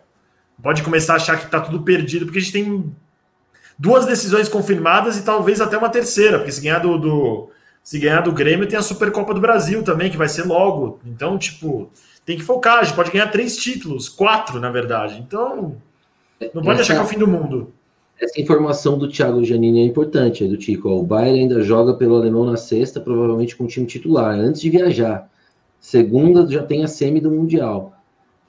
[0.61, 2.91] Pode começar a achar que tá tudo perdido, porque a gente tem
[3.77, 7.49] duas decisões confirmadas e talvez até uma terceira, porque se ganhar do, do
[7.83, 10.99] se ganhar do Grêmio tem a Supercopa do Brasil também, que vai ser logo.
[11.05, 11.91] Então, tipo,
[12.25, 15.23] tem que focar, a gente pode ganhar três títulos, quatro, na verdade.
[15.25, 15.75] Então,
[16.53, 17.71] não pode essa, achar que é o fim do mundo.
[18.19, 20.89] Essa informação do Thiago Giannini é importante, do Tico.
[20.89, 24.69] O Bayern ainda joga pelo alemão na sexta, provavelmente com o time titular, antes de
[24.69, 25.29] viajar.
[25.79, 27.93] Segunda já tem a semi do Mundial.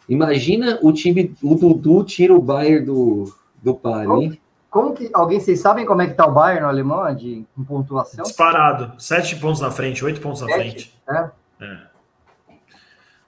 [0.08, 4.38] Imagina o time, o Dudu tira o Bayern do, do par, hein?
[4.76, 7.64] Como que alguém vocês sabem como é que tá o Bayern no alemão de em
[7.64, 8.24] pontuação?
[8.24, 10.60] Disparado, sete pontos na frente, oito pontos na Sete?
[10.60, 10.94] frente.
[11.08, 11.64] É.
[11.64, 11.78] é.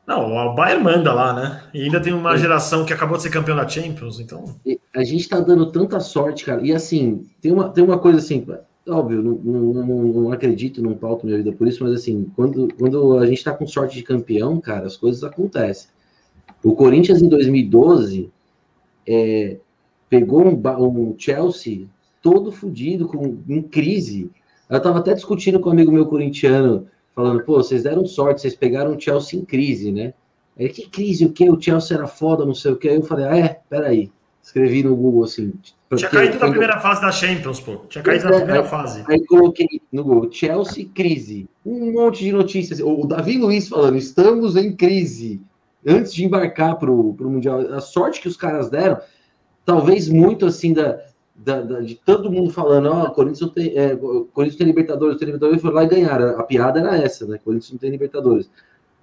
[0.06, 1.62] Não, o Bayern manda lá, né?
[1.72, 2.36] E ainda tem uma é.
[2.36, 4.44] geração que acabou de ser campeão da Champions, então.
[4.94, 6.60] A gente tá dando tanta sorte, cara.
[6.60, 8.46] E assim, tem uma, tem uma coisa assim,
[8.86, 12.68] óbvio, não, não, não, não acredito, não pauto minha vida por isso, mas assim, quando,
[12.78, 15.88] quando a gente tá com sorte de campeão, cara, as coisas acontecem.
[16.62, 18.30] O Corinthians em 2012
[19.06, 19.56] é,
[20.08, 21.86] pegou um, um Chelsea
[22.22, 24.30] todo fodido, com, em crise.
[24.68, 28.54] Eu tava até discutindo com um amigo meu corintiano falando, pô, vocês deram sorte, vocês
[28.54, 30.14] pegaram o Chelsea em crise, né?
[30.58, 31.48] Aí, que crise, o que?
[31.48, 32.88] O Chelsea era foda, não sei o que.
[32.88, 34.10] Aí eu falei, ah, é, peraí.
[34.42, 35.52] Escrevi no Google assim.
[35.94, 37.76] Tinha caído na primeira fase da Champions, pô.
[37.88, 39.04] Tinha caído na é, primeira aí, fase.
[39.06, 41.48] Aí coloquei no Google, Chelsea, crise.
[41.64, 42.80] Um monte de notícias.
[42.80, 45.40] O Davi Luiz falando, estamos em crise.
[45.86, 47.60] Antes de embarcar pro, pro Mundial.
[47.72, 48.98] A sorte que os caras deram,
[49.68, 50.98] talvez muito assim da,
[51.36, 55.26] da, da, de todo mundo falando, ó, oh, Corinthians tem, é, Corinthians tem Libertadores, tem
[55.26, 56.40] Libertadores, foi lá e ganharam.
[56.40, 57.38] A piada era essa, né?
[57.44, 58.50] Corinthians não tem Libertadores.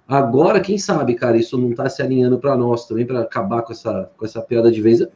[0.08, 3.72] Agora, quem sabe, cara, isso não tá se alinhando para nós também, para acabar com
[3.72, 5.06] essa, com essa piada de vez.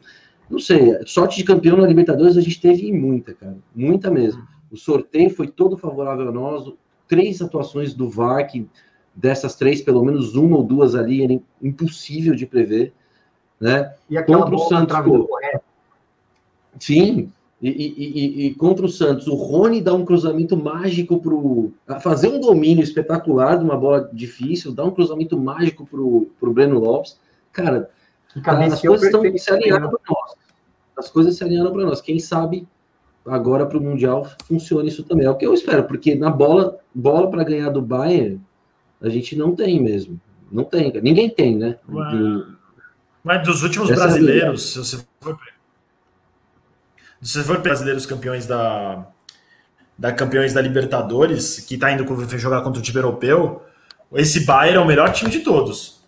[0.49, 4.47] Não sei, sorte de campeão na Libertadores a gente teve muita, cara, muita mesmo.
[4.71, 6.71] O sorteio foi todo favorável a nós,
[7.09, 8.69] três atuações do VAR, que
[9.13, 12.93] dessas três, pelo menos uma ou duas ali, era impossível de prever,
[13.61, 13.93] né?
[14.09, 15.29] E Contra o Santos, pô,
[16.79, 21.21] Sim, e, e, e, contra o Santos, o Rony dá um cruzamento mágico
[21.85, 26.53] para fazer um domínio espetacular de uma bola difícil, dá um cruzamento mágico para o
[26.53, 27.19] Breno Lopes.
[27.53, 27.91] Cara,
[28.35, 30.35] as coisas estão se alinhando para nós.
[30.97, 32.01] As coisas se alinhando para nós.
[32.01, 32.67] Quem sabe
[33.27, 35.27] agora para o Mundial funciona isso também.
[35.27, 38.41] É o que eu espero, porque na bola, bola para ganhar do Bayern,
[38.99, 40.19] a gente não tem mesmo.
[40.51, 41.77] Não tem, ninguém tem, né?
[41.87, 42.45] Mas,
[43.23, 45.37] mas dos últimos Essa é brasileiros, é se você for
[47.21, 49.05] se for brasileiros campeões da,
[49.97, 52.03] da campeões da Libertadores, que está indo
[52.37, 53.61] jogar contra o time europeu,
[54.13, 56.01] esse Bayern é o melhor time de todos.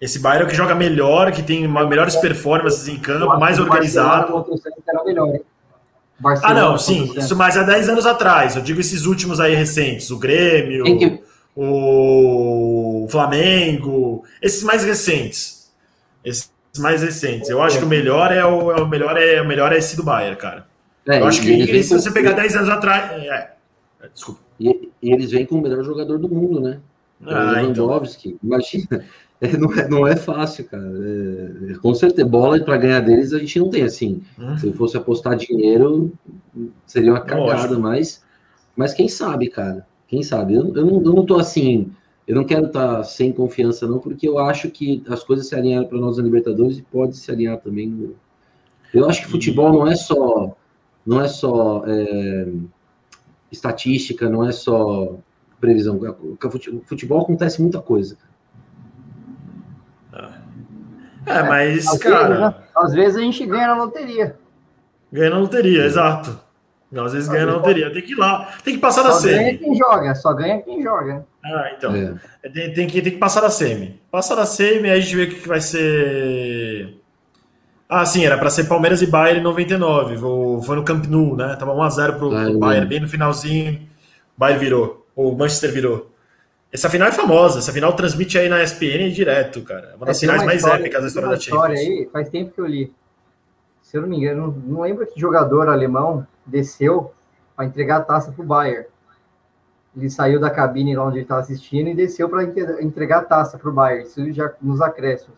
[0.00, 4.44] Esse Bayern é o que joga melhor, que tem melhores performances em campo, mais organizado.
[6.42, 8.56] ah, não, sim, isso mais há 10 anos atrás.
[8.56, 10.84] Eu digo esses últimos aí recentes, o Grêmio,
[11.56, 15.57] o Flamengo, esses mais recentes.
[16.24, 17.48] Esses mais recentes.
[17.48, 19.96] Eu acho que o melhor é o, é o melhor é o melhor é esse
[19.96, 20.66] do Bayern, cara.
[21.06, 23.10] É, eu acho que se você pegar 10 anos atrás.
[23.12, 23.52] É,
[24.02, 24.40] é, desculpa.
[24.60, 26.80] E, e, eles vêm com o melhor jogador do mundo, né?
[27.24, 28.30] Ah, Lewandowski.
[28.30, 28.40] Então.
[28.44, 29.04] Imagina.
[29.40, 30.82] É, não, é, não é fácil, cara.
[30.82, 34.20] É, com certeza, bola para ganhar deles a gente não tem assim.
[34.36, 34.58] Hum.
[34.58, 36.12] Se fosse apostar dinheiro,
[36.84, 38.20] seria uma cagada, mas,
[38.74, 39.86] mas quem sabe, cara?
[40.08, 40.54] Quem sabe?
[40.54, 41.88] Eu, eu, não, eu não tô assim
[42.28, 45.88] eu não quero estar sem confiança, não, porque eu acho que as coisas se alinharam
[45.88, 48.14] para nós na Libertadores e pode se alinhar também no.
[48.92, 50.54] Eu acho que futebol não é só.
[51.06, 52.48] Não é só é,
[53.50, 55.16] estatística, não é só
[55.58, 55.98] previsão.
[56.84, 58.18] Futebol acontece muita coisa.
[61.24, 62.50] É, mas, às cara.
[62.50, 62.68] Vezes?
[62.76, 64.36] Às vezes a gente ganha na loteria.
[65.10, 66.38] Ganha na loteria, exato.
[66.96, 67.92] Às vezes ganha na loteria.
[67.92, 68.50] Tem que ir lá.
[68.64, 69.34] Tem que passar da semi.
[69.34, 71.26] Só ganha quem joga, só ganha quem joga.
[71.44, 71.94] Ah, então.
[71.94, 72.48] É.
[72.48, 74.00] Tem, tem, que, tem que passar da semi.
[74.10, 76.94] Passar da semi, aí a gente vê o que, vai ser.
[77.88, 80.16] Ah, sim, era para ser Palmeiras e Bayern em 99.
[80.64, 81.56] Foi no Camp Nou, né?
[81.58, 83.86] Tava 1x0 pro, ah, pro Bayern, bem no finalzinho.
[84.36, 85.06] Bayern virou.
[85.14, 86.10] O Manchester virou.
[86.72, 87.58] Essa final é famosa.
[87.58, 89.90] Essa final transmite aí na ESPN direto, cara.
[89.92, 91.54] É uma das é, finais mais história, épicas da história da Champions.
[91.54, 92.92] História aí, faz tempo que eu li.
[93.82, 97.12] Se eu não me engano, não, não lembro que jogador alemão desceu
[97.54, 98.86] para entregar a taça para o Bayern.
[99.96, 102.44] Ele saiu da cabine lá onde ele estava assistindo e desceu para
[102.82, 105.36] entregar a taça para o Bayern, isso já nos acréscimos.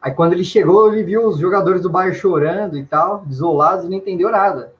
[0.00, 3.88] Aí quando ele chegou, ele viu os jogadores do Bayern chorando e tal, desolados, e
[3.88, 4.72] não entendeu nada.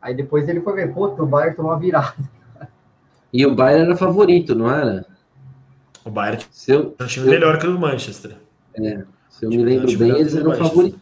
[0.00, 2.14] Aí depois ele foi ver, pô, o Bayern tomou uma virada.
[3.32, 5.06] E o Bayern era favorito, não era?
[6.04, 8.36] O Bayern Seu, é um time melhor que o do Manchester.
[8.74, 10.52] É, se eu me lembro bem, eles eram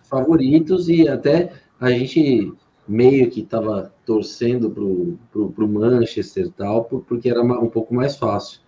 [0.05, 2.53] favoritos e até a gente
[2.89, 8.61] meio que estava torcendo pro, pro Manchester e tal, porque era um pouco mais fácil.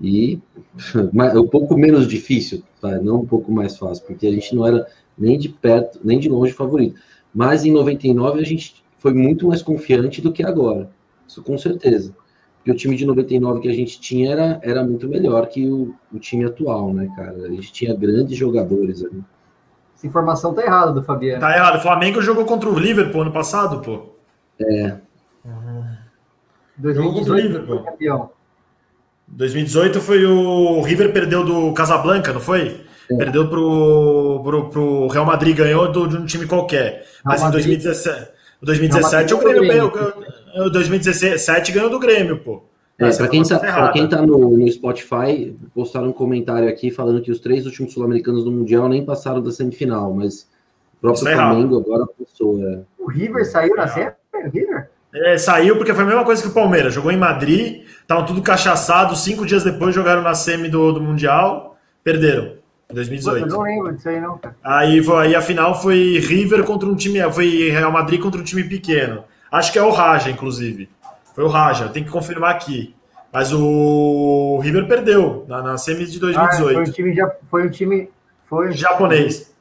[0.00, 0.40] E
[1.36, 2.98] um pouco menos difícil, tá?
[3.00, 6.28] não um pouco mais fácil, porque a gente não era nem de perto, nem de
[6.28, 7.00] longe favorito.
[7.32, 10.90] Mas em 99 a gente foi muito mais confiante do que agora.
[11.26, 12.14] Isso com certeza.
[12.58, 15.94] Porque o time de 99 que a gente tinha era, era muito melhor que o,
[16.12, 17.46] o time atual, né, cara?
[17.46, 19.22] A gente tinha grandes jogadores ali.
[20.02, 21.40] Essa informação tá errada do Fabiano.
[21.40, 21.76] Tá errado.
[21.76, 24.16] O Flamengo jogou contra o Liverpool ano passado, pô.
[24.60, 24.96] É.
[25.44, 25.84] Uhum.
[26.76, 28.30] 2018 foi campeão.
[29.28, 32.84] 2018 foi o River perdeu do Casablanca, não foi?
[33.08, 33.16] É.
[33.16, 37.06] Perdeu pro, pro, pro, Real Madrid, ganhou do, de um time qualquer.
[37.24, 39.92] Mas Real em 2017, 2017 o Grêmio ganhou.
[40.66, 42.64] O 2017 ganhou do Grêmio, pô.
[43.02, 47.30] É, para quem, tá, quem tá no, no, Spotify, postaram um comentário aqui falando que
[47.30, 50.48] os três últimos sul-americanos do Mundial nem passaram da semifinal, mas
[50.98, 52.62] o próprio tá Flamengo agora passou.
[52.66, 52.80] É.
[52.98, 54.16] O River saiu na semifinal?
[54.34, 54.88] O River?
[55.14, 56.94] É, saiu porque foi a mesma coisa que o Palmeiras.
[56.94, 59.14] Jogou em Madrid, estavam tudo cachaçado.
[59.14, 62.54] Cinco dias depois jogaram na semi do, do Mundial, perderam.
[62.90, 63.46] Em 2018.
[63.46, 64.56] Eu não lembro disso aí, não, cara.
[64.64, 67.20] Aí, foi, aí a final foi River contra um time.
[67.30, 69.24] Foi Real Madrid contra um time pequeno.
[69.50, 70.88] Acho que é o Raja, inclusive.
[71.34, 72.94] Foi o Raja, tem que confirmar aqui.
[73.32, 76.68] Mas o River perdeu na, na semi de 2018.
[76.68, 77.32] Ah, foi um time.
[77.50, 78.10] Foi um time
[78.44, 78.72] foi...
[78.72, 79.52] Japonês.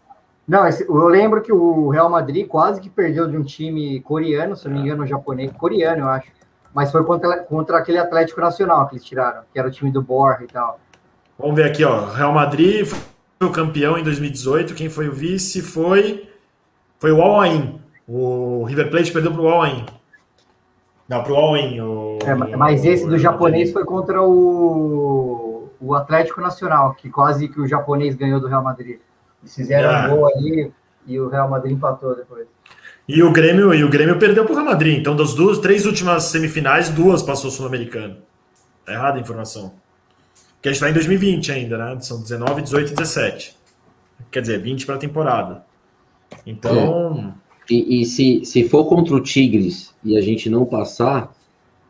[0.47, 4.67] Não, eu lembro que o Real Madrid quase que perdeu de um time coreano, se
[4.67, 6.27] não me engano, japonês, coreano, eu acho.
[6.73, 10.01] Mas foi contra, contra aquele Atlético Nacional que eles tiraram, que era o time do
[10.01, 10.79] Borja e tal.
[11.39, 12.05] Vamos ver aqui, ó.
[12.05, 14.73] Real Madrid foi o campeão em 2018.
[14.73, 16.29] Quem foi o vice foi
[16.99, 17.81] foi o Al Ain.
[18.07, 19.85] O River Plate perdeu para o Al Ain.
[21.11, 22.19] Não, para o.
[22.25, 27.67] É, mas esse do japonês foi contra o, o Atlético Nacional, que quase que o
[27.67, 28.97] japonês ganhou do Real Madrid.
[29.41, 30.07] Eles fizeram é.
[30.07, 30.71] um gol ali
[31.05, 32.47] e o Real Madrid empatou depois.
[33.05, 34.97] E o Grêmio, e o Grêmio perdeu para o Real Madrid.
[34.97, 38.15] Então, das duas, três últimas semifinais, duas passou o Sul-Americano.
[38.85, 39.73] Tá errada a informação.
[40.53, 41.99] Porque a gente está em 2020 ainda, né?
[41.99, 43.57] São 19, 18 e 17.
[44.31, 45.65] Quer dizer, 20 para a temporada.
[46.45, 47.33] Então.
[47.37, 47.50] É.
[47.69, 51.33] E, e, se, se for contra o Tigres e a gente não passar,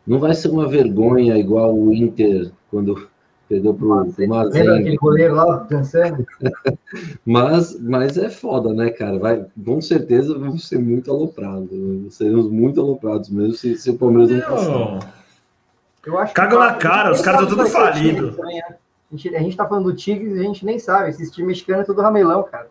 [0.06, 3.08] não vai ser uma vergonha igual o Inter quando
[3.48, 4.28] perdeu pro, Mazen.
[4.28, 6.26] Lembra aquele goleiro lá dançando?
[7.24, 9.18] mas, mas é foda, né, cara?
[9.18, 11.68] Vai, com certeza vamos ser muito aloprados.
[12.10, 15.14] Seremos muito aloprados mesmo se, se o Palmeiras não, passar.
[16.04, 18.36] Eu acho Caga na cara, os caras estão tudo falidos.
[18.36, 18.60] Né?
[19.12, 21.10] A gente, a gente tá falando do Tigres e a gente nem sabe.
[21.10, 22.68] Esse time mexicano é tudo ramelão, cara.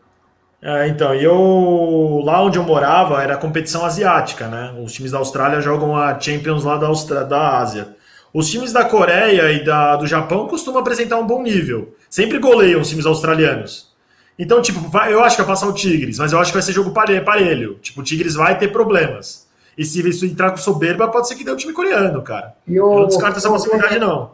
[0.62, 4.76] É, então, e eu lá onde eu morava era competição asiática, né?
[4.84, 7.96] Os times da Austrália jogam a Champions lá da, Austra da Ásia.
[8.32, 11.96] Os times da Coreia e da, do Japão costumam apresentar um bom nível.
[12.10, 13.92] Sempre goleiam os times australianos.
[14.38, 16.62] Então, tipo, vai, eu acho que vai passar o Tigres, mas eu acho que vai
[16.62, 17.80] ser jogo parelho.
[17.82, 19.50] Tipo, o Tigres vai ter problemas.
[19.78, 22.56] E se isso entrar com soberba, pode ser que dê o time coreano, cara.
[22.68, 24.32] E o, eu não descarto essa possibilidade, não.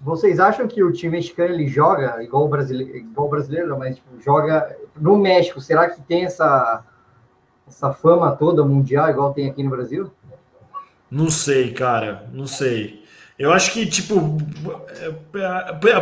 [0.00, 3.96] Vocês acham que o time mexicano ele joga igual o brasileiro, igual o brasileiro, mas
[3.96, 5.60] tipo, joga no México?
[5.60, 6.84] Será que tem essa,
[7.66, 10.10] essa fama toda mundial igual tem aqui no Brasil?
[11.10, 13.04] Não sei, cara, não sei.
[13.36, 14.38] Eu acho que, tipo,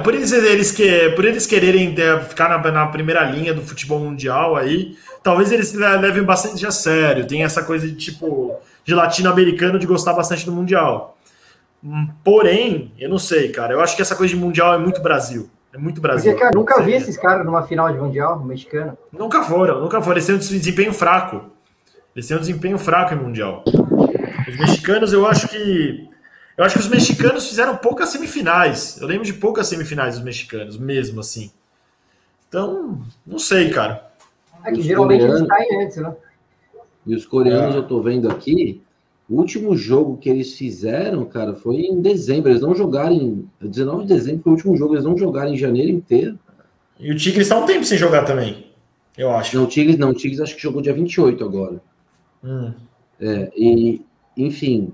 [0.02, 3.98] por eles, eles, que, por eles quererem é, ficar na, na, primeira linha do futebol
[3.98, 7.26] mundial aí, talvez eles levem bastante a sério.
[7.26, 11.16] Tem essa coisa de, tipo, de latino-americano de gostar bastante do mundial.
[11.82, 13.72] Hum, porém, eu não sei, cara.
[13.72, 15.48] Eu acho que essa coisa de mundial é muito Brasil.
[15.72, 16.32] É muito Brasil.
[16.32, 18.96] Porque, cara, nunca vi esses caras numa final de mundial mexicano.
[19.10, 20.16] Nunca foram, nunca foram.
[20.16, 21.50] Eles têm um desempenho fraco.
[22.14, 23.64] Eles têm um desempenho fraco em mundial.
[23.66, 26.10] Os mexicanos, eu acho que
[26.56, 29.00] eu acho que os mexicanos fizeram poucas semifinais.
[29.00, 31.50] Eu lembro de poucas semifinais dos mexicanos, mesmo assim.
[32.48, 34.12] Então, não sei, cara.
[34.64, 36.14] É que geralmente eles caem antes, né?
[37.06, 37.78] E os coreanos, é.
[37.78, 38.82] eu tô vendo aqui,
[39.32, 42.50] o último jogo que eles fizeram, cara, foi em dezembro.
[42.50, 43.48] Eles não jogaram em.
[43.62, 46.38] 19 de dezembro foi o último jogo, eles não jogaram em janeiro inteiro.
[47.00, 48.66] E o Tigres está um tempo sem jogar também,
[49.16, 49.56] eu acho.
[49.56, 51.80] Não, o Tigres não, o Tigres acho que jogou dia 28 agora.
[52.44, 52.74] Hum.
[53.18, 54.02] É, e,
[54.36, 54.92] enfim,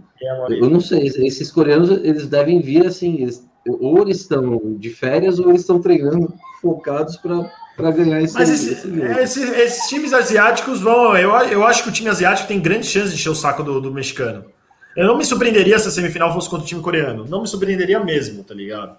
[0.50, 5.40] eu não sei, esses coreanos, eles devem vir assim, eles, ou eles estão de férias
[5.40, 7.50] ou eles estão treinando focados para
[7.92, 8.88] ganhar esse, Mas esse, esse
[9.20, 13.08] esses, esses, times asiáticos vão, eu, eu acho que o time asiático tem grande chance
[13.08, 14.44] de encher o saco do, do mexicano.
[14.96, 17.24] Eu não me surpreenderia se a semifinal fosse contra o time coreano.
[17.24, 18.96] Não me surpreenderia mesmo, tá ligado?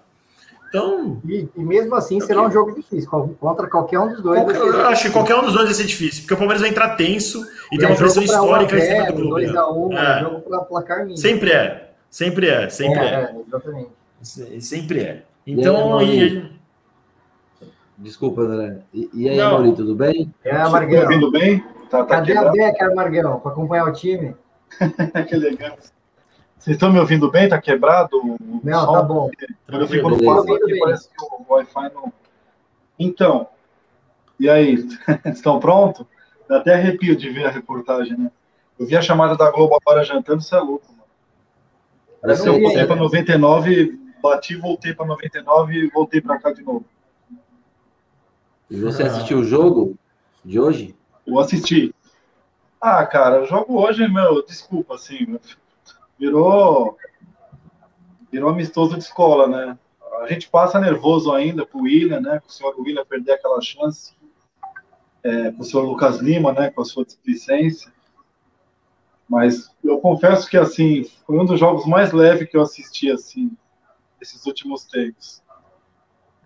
[0.70, 1.20] Então.
[1.28, 3.10] E, e mesmo assim será um jogo difícil.
[3.38, 4.40] Contra qualquer um dos dois.
[4.40, 6.70] Qualquer, eu acho que qualquer um dos dois vai ser difícil, porque o Palmeiras vai
[6.70, 9.46] entrar tenso e, e tem uma pressão histórica em cima do clube.
[9.46, 10.20] 2x1, é.
[10.20, 11.18] jogo para placar mínimo.
[11.18, 11.90] Sempre é.
[12.08, 13.04] Sempre é, sempre é.
[13.04, 13.34] é.
[13.46, 13.90] exatamente.
[14.60, 15.22] Sempre é.
[15.46, 16.00] Então.
[16.02, 16.59] E
[18.00, 18.78] Desculpa, André.
[18.94, 20.32] E, e aí, Mauri, tudo bem?
[20.42, 21.02] É, Margão.
[21.02, 21.60] Tá ouvindo bem?
[21.90, 24.34] Tá, tá Cadê a Beca, Margão, para acompanhar o time?
[25.28, 25.76] que legal.
[26.56, 27.46] Vocês estão me ouvindo bem?
[27.46, 28.38] Tá quebrado?
[28.64, 28.92] não, som?
[28.92, 29.30] tá bom.
[29.68, 32.10] Quando eu fico no passo aqui, parece que o Wi-Fi não.
[32.98, 33.48] Então,
[34.38, 34.88] e aí?
[35.26, 36.06] Estão prontos?
[36.48, 38.30] Dá até arrepio de ver a reportagem, né?
[38.78, 41.04] Eu vi a chamada da Globo agora jantando, você é louco, mano.
[42.22, 46.62] Parece que eu voltei para 99, bati, voltei para 99 e voltei para cá de
[46.62, 46.84] novo.
[48.70, 49.98] E você assistiu o jogo
[50.44, 50.94] de hoje?
[51.26, 51.92] Eu assisti.
[52.80, 55.38] Ah, cara, o jogo hoje, meu, desculpa, assim,
[56.18, 56.96] virou
[58.30, 59.78] virou amistoso de escola, né?
[60.20, 62.38] A gente passa nervoso ainda pro William, né?
[62.38, 64.14] Com o senhor William perder aquela chance.
[65.22, 66.70] É, com o senhor Lucas Lima, né?
[66.70, 67.92] Com a sua displicência.
[69.28, 73.50] Mas eu confesso que, assim, foi um dos jogos mais leves que eu assisti, assim,
[74.20, 75.42] esses últimos tempos.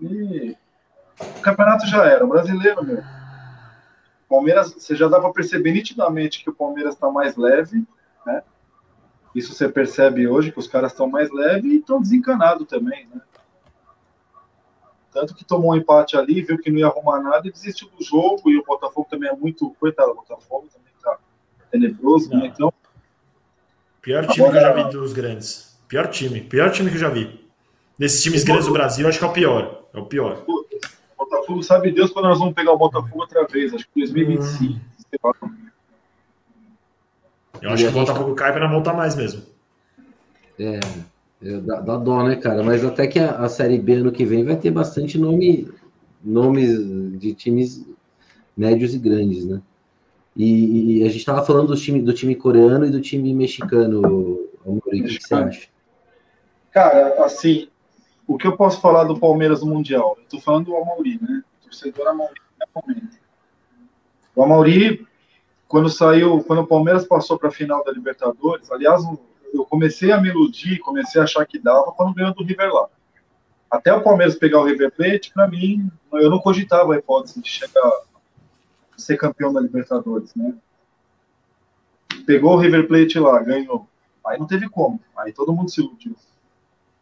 [0.00, 0.56] E
[1.20, 3.02] o campeonato já era, o brasileiro, meu.
[4.28, 7.84] Palmeiras, você já dá para perceber nitidamente que o Palmeiras está mais leve,
[8.26, 8.42] né?
[9.34, 13.20] Isso você percebe hoje que os caras estão mais leves e estão desencanados também, né?
[15.12, 18.04] Tanto que tomou um empate ali, viu que não ia arrumar nada e desistiu do
[18.04, 18.50] jogo.
[18.50, 19.70] E o Botafogo também é muito.
[19.78, 21.16] Coitado, o Botafogo também tá
[21.70, 22.46] tenebroso, né?
[22.52, 22.72] Então.
[24.02, 25.78] Pior time agora, que eu já vi dos grandes.
[25.86, 26.40] Pior time.
[26.40, 27.48] Pior time que eu já vi.
[27.96, 29.84] Desses times grandes do Brasil, acho que é o pior.
[29.94, 30.42] É o pior.
[30.48, 30.63] O
[31.34, 33.72] Botafogo sabe Deus quando nós vamos pegar o Botafogo outra vez.
[33.74, 34.80] Acho que 2025.
[35.42, 35.54] Hum.
[37.62, 39.42] Eu acho que o Botafogo cai para não voltar mais mesmo.
[40.58, 40.80] É,
[41.42, 42.62] é dá, dá, dó, né, cara?
[42.62, 45.68] Mas até que a, a, Série B ano que vem vai ter bastante nome,
[46.22, 47.86] nomes de times
[48.56, 49.60] médios e grandes, né?
[50.36, 54.48] E, e a gente estava falando do time, do time coreano e do time mexicano,
[54.66, 55.68] Amori, o que você acha?
[56.72, 57.68] Cara, assim,
[58.26, 60.16] o que eu posso falar do Palmeiras no Mundial?
[60.18, 61.42] Eu tô falando do Amauri, né?
[61.60, 63.10] O torcedor Amauri, né?
[64.34, 65.06] O Amauri
[65.74, 69.02] quando saiu, quando o Palmeiras passou para a final da Libertadores, aliás,
[69.52, 72.88] eu comecei a me iludir, comecei a achar que dava quando ganhou do River lá.
[73.68, 77.48] Até o Palmeiras pegar o River Plate, para mim, eu não cogitava a hipótese de
[77.48, 77.90] chegar
[78.96, 80.54] ser campeão da Libertadores, né?
[82.24, 83.88] Pegou o River Plate lá, ganhou.
[84.24, 85.00] Aí não teve como.
[85.16, 86.14] Aí todo mundo se iludiu.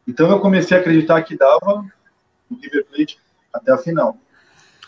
[0.06, 1.84] Então eu comecei a acreditar que dava
[2.50, 3.18] o River Plate
[3.52, 4.16] até a final.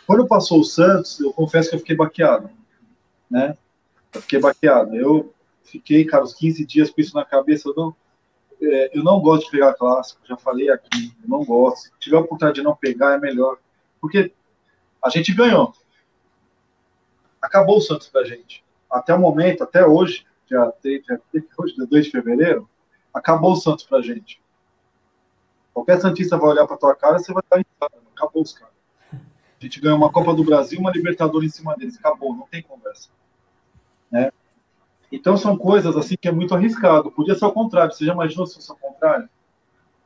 [0.07, 2.51] Quando passou o Santos, eu confesso que eu fiquei baqueado,
[3.31, 3.57] né?
[4.13, 4.95] Eu fiquei baqueado.
[4.95, 7.69] Eu fiquei, cara, os 15 dias com isso na cabeça.
[7.69, 7.97] Eu não,
[8.61, 11.85] é, eu não gosto de pegar clássico, já falei aqui, eu não gosto.
[11.85, 13.59] Se tiver a oportunidade de não pegar, é melhor.
[14.01, 14.33] Porque
[15.03, 15.73] a gente ganhou.
[17.41, 18.65] Acabou o Santos pra gente.
[18.91, 21.21] Até o momento, até hoje, dia 3, dia,
[21.59, 22.69] hoje, dia 2 de fevereiro,
[23.13, 24.41] acabou o Santos pra gente.
[25.75, 27.91] Qualquer Santista vai olhar pra tua cara, você vai estar.
[28.15, 28.73] Acabou os caras.
[29.13, 29.19] A
[29.61, 31.99] gente ganhou uma Copa do Brasil, uma Libertadores em cima deles.
[31.99, 33.09] Acabou, não tem conversa.
[34.11, 34.31] Né?
[35.11, 37.11] Então são coisas assim que é muito arriscado.
[37.11, 37.93] Podia ser o contrário.
[37.93, 39.29] Você já imaginou se fosse o contrário?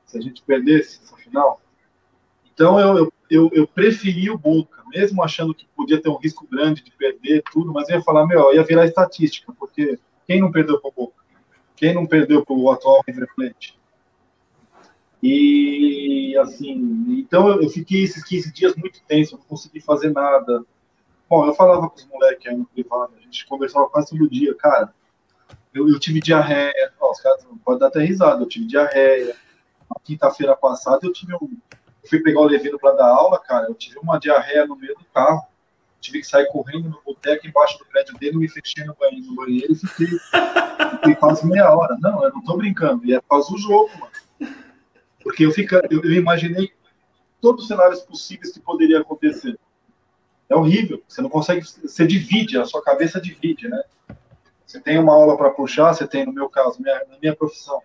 [0.06, 1.60] Se a gente perdesse essa final?
[2.54, 6.46] Então eu, eu, eu, eu preferi o Boca, mesmo achando que podia ter um risco
[6.50, 10.50] grande de perder tudo, mas eu ia falar, meu, ia virar estatística, porque quem não
[10.50, 11.22] perdeu para o Boca?
[11.76, 13.77] Quem não perdeu para o atual River Plate?
[15.22, 20.64] E assim, então eu fiquei esses 15 dias muito tenso, não consegui fazer nada,
[21.28, 24.54] Bom, eu falava com os moleques aí no privado, a gente conversava quase todo dia,
[24.54, 24.94] cara.
[25.74, 29.36] Eu, eu tive diarreia, ó, os caras podem dar até risada, eu tive diarreia.
[30.02, 31.50] Quinta-feira passada eu tive um.
[32.02, 34.94] Eu fui pegar o Levino para dar aula, cara, eu tive uma diarreia no meio
[34.94, 35.42] do carro.
[36.00, 39.34] Tive que sair correndo no boteco embaixo do prédio dele, me fechei no banheiro, no
[39.34, 40.18] banheiro e fiquei,
[40.92, 41.96] fiquei quase meia hora.
[42.00, 44.12] Não, eu não tô brincando, e é causa do jogo, mano.
[45.22, 46.72] Porque eu, fica, eu, eu imaginei
[47.40, 49.58] todos os cenários possíveis que poderia acontecer
[50.48, 51.02] é horrível.
[51.06, 53.82] Você não consegue, você divide, a sua cabeça divide, né?
[54.64, 57.82] Você tem uma aula para puxar, você tem, no meu caso, minha, na minha profissão,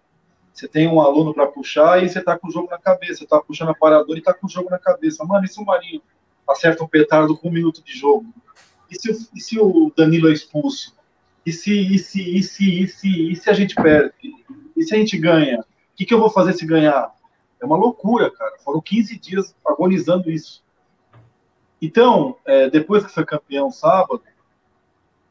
[0.54, 3.26] você tem um aluno para puxar e você tá com o jogo na cabeça, você
[3.26, 5.24] tá puxando a parador e tá com o jogo na cabeça.
[5.24, 6.02] Mano, e se o Marinho
[6.48, 8.26] acerta um petardo com um minuto de jogo?
[8.90, 10.96] E se o, e se o Danilo é expulso?
[11.46, 14.14] E se, e se, e se, e se, e se a gente perde?
[14.76, 15.60] E se a gente ganha?
[15.60, 17.12] O que, que eu vou fazer se ganhar?
[17.64, 18.58] É uma loucura, cara.
[18.60, 20.62] Foram 15 dias agonizando isso.
[21.82, 24.22] Então, é, depois que foi campeão sábado,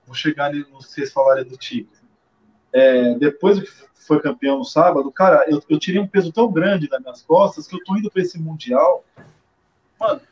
[0.07, 2.03] vou chegar no que vocês falarem do Tigres.
[2.73, 3.69] É, depois que
[4.07, 7.67] foi campeão no sábado, cara, eu, eu tirei um peso tão grande das minhas costas
[7.67, 9.05] que eu tô indo para esse Mundial.
[10.01, 10.23] Mano,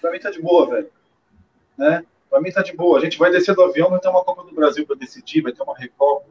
[0.00, 0.90] pra mim tá de boa, velho.
[1.76, 2.06] Né?
[2.30, 2.96] Pra mim tá de boa.
[2.96, 5.52] A gente vai descer do avião, vai ter uma Copa do Brasil para decidir, vai
[5.52, 6.24] ter uma Recopa.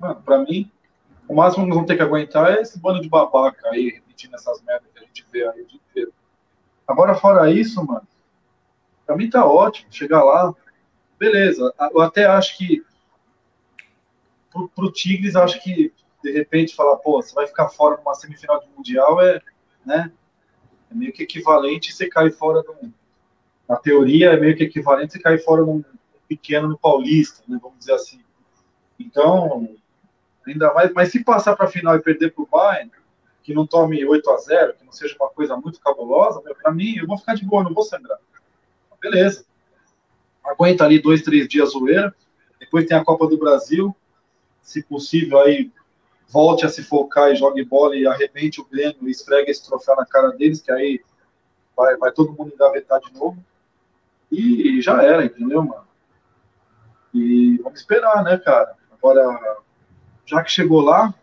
[0.00, 0.70] Mano, pra mim,
[1.32, 4.34] o máximo que nós vamos ter que aguentar é esse bando de babaca aí, repetindo
[4.34, 6.12] essas merdas que a gente vê aí o dia inteiro.
[6.86, 8.06] Agora, fora isso, mano,
[9.06, 9.90] pra mim tá ótimo.
[9.90, 10.54] Chegar lá,
[11.18, 11.72] beleza.
[11.90, 12.84] Eu até acho que
[14.50, 15.90] pro, pro Tigres, acho que
[16.22, 19.40] de repente falar, pô, você vai ficar fora numa semifinal de mundial é,
[19.86, 20.12] né?
[20.90, 22.92] É meio que equivalente você cair fora do,
[23.66, 25.82] na teoria, é meio que equivalente a cair fora num
[26.28, 28.20] pequeno no Paulista, né, vamos dizer assim.
[28.98, 29.66] Então,
[30.46, 32.90] ainda mais, mas se passar para a final e perder para o Bayern,
[33.42, 36.96] que não tome 8 a 0 que não seja uma coisa muito cabulosa, para mim,
[36.96, 38.18] eu vou ficar de boa, não vou sangrar.
[39.00, 39.44] Beleza.
[40.44, 42.14] Aguenta ali dois, três dias zoeira.
[42.58, 43.94] Depois tem a Copa do Brasil.
[44.62, 45.72] Se possível, aí
[46.28, 49.96] volte a se focar e jogue bola e arrebente o Grêmio e esfregue esse troféu
[49.96, 51.00] na cara deles, que aí
[51.76, 53.36] vai, vai todo mundo engavetar de novo.
[54.30, 55.86] E já era, entendeu, mano?
[57.12, 58.74] E vamos esperar, né, cara?
[58.92, 59.58] Agora,
[60.32, 61.14] já que chegou lá,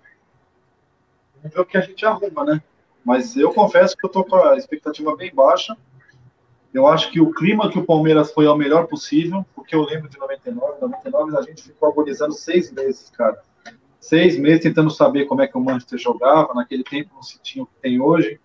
[1.38, 2.62] vamos ver o que a gente arruma, né?
[3.04, 5.76] Mas eu confesso que eu tô com a expectativa bem baixa.
[6.72, 9.82] Eu acho que o clima que o Palmeiras foi é o melhor possível, porque eu
[9.82, 10.80] lembro de 99.
[10.80, 13.42] 99 a gente ficou agonizando seis meses, cara.
[14.00, 16.54] Seis meses tentando saber como é que o Manchester jogava.
[16.54, 18.40] Naquele tempo não se tinha o que tem hoje.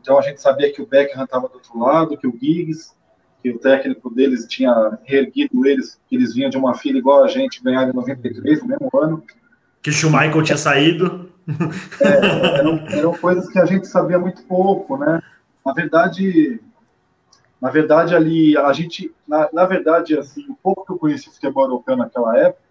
[0.00, 2.94] Então a gente sabia que o Beckham estava do outro lado, que o Giggs,
[3.42, 7.28] que o técnico deles tinha reerguido eles, que eles vinham de uma fila igual a
[7.28, 9.24] gente, ganhar em 93, no mesmo ano.
[9.84, 11.30] Que Schumacher tinha saído.
[12.00, 15.22] É, eram, eram coisas que a gente sabia muito pouco, né?
[15.62, 16.58] Na verdade,
[17.60, 21.64] na verdade ali a gente, na, na verdade assim, o pouco que eu conheci futebol
[21.64, 22.62] europeu naquela época,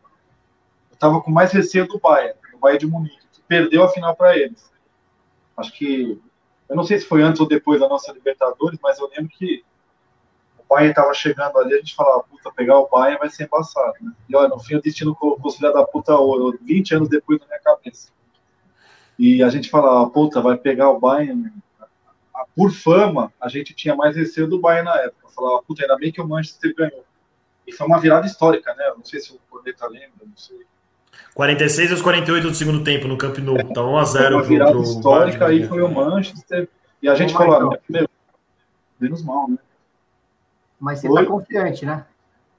[0.90, 4.16] eu estava com mais receio do Bayern, do Bayern de Munique, que perdeu a final
[4.16, 4.72] para eles.
[5.56, 6.20] Acho que
[6.68, 9.64] eu não sei se foi antes ou depois da nossa Libertadores, mas eu lembro que
[10.70, 14.12] Bayern estava chegando ali, a gente falava, puta, pegar o Bayern vai ser embaçado, né?
[14.28, 17.40] E olha, no fim o destino colocou os filha da puta ouro, 20 anos depois
[17.40, 18.10] na minha cabeça.
[19.18, 21.52] E a gente falava, puta, vai pegar o Bayern.
[22.56, 25.30] Por fama, a gente tinha mais receio do Bayern na época.
[25.36, 27.04] Falava, puta, ainda bem que o Manchester ganhou.
[27.66, 28.92] E foi uma virada histórica, né?
[28.96, 30.66] Não sei se o Corneta lembra, não sei.
[31.34, 33.58] 46 e os 48 do segundo tempo no Camp Nou.
[33.74, 36.70] Tá 1 a 0 Uma virada pro, pro histórica, aí foi o Manchester.
[37.02, 38.08] E a gente falou, meu,
[39.00, 39.58] menos mal, né?
[40.84, 41.24] Mas você Oi?
[41.24, 42.06] tá confiante, né?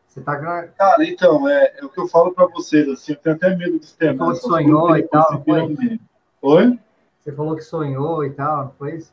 [0.08, 0.34] Você tá.
[0.38, 3.78] Cara, então, é, é o que eu falo para vocês, assim, eu tenho até medo
[3.78, 4.12] de ter.
[4.12, 6.00] Você falou que sonhou e tal, foi?
[6.40, 6.78] Oi?
[7.20, 9.12] Você falou que sonhou e tal, não foi isso?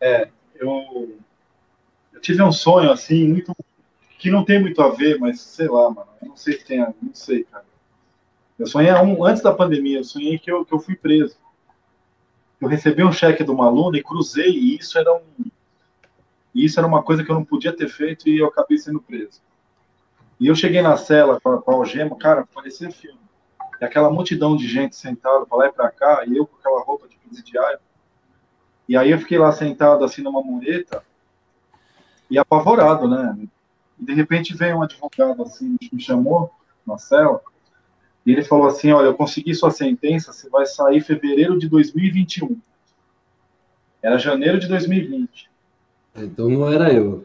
[0.00, 1.18] É, eu,
[2.12, 3.52] eu tive um sonho, assim, muito.
[4.16, 6.08] que não tem muito a ver, mas sei lá, mano.
[6.22, 7.64] Não sei se tem, não sei, cara.
[8.56, 11.36] Eu sonhei um, antes da pandemia, eu sonhei que eu, que eu fui preso.
[12.60, 15.50] Eu recebi um cheque de uma aluna e cruzei, e isso era um
[16.58, 19.00] e isso era uma coisa que eu não podia ter feito e eu acabei sendo
[19.00, 19.40] preso.
[20.40, 23.20] E eu cheguei na cela com a, a algema, cara, parecia filme.
[23.80, 26.82] E aquela multidão de gente sentada para lá e para cá, e eu com aquela
[26.82, 27.78] roupa de presidiário.
[28.88, 31.00] E aí eu fiquei lá sentado assim numa mureta
[32.28, 33.38] e apavorado, né?
[33.96, 36.50] E de repente veio um advogado assim, me chamou
[36.84, 37.40] na cela,
[38.26, 41.68] e ele falou assim: Olha, eu consegui sua sentença, você vai sair em fevereiro de
[41.68, 42.60] 2021.
[44.02, 45.48] Era janeiro de 2020.
[46.24, 47.24] Então não era eu.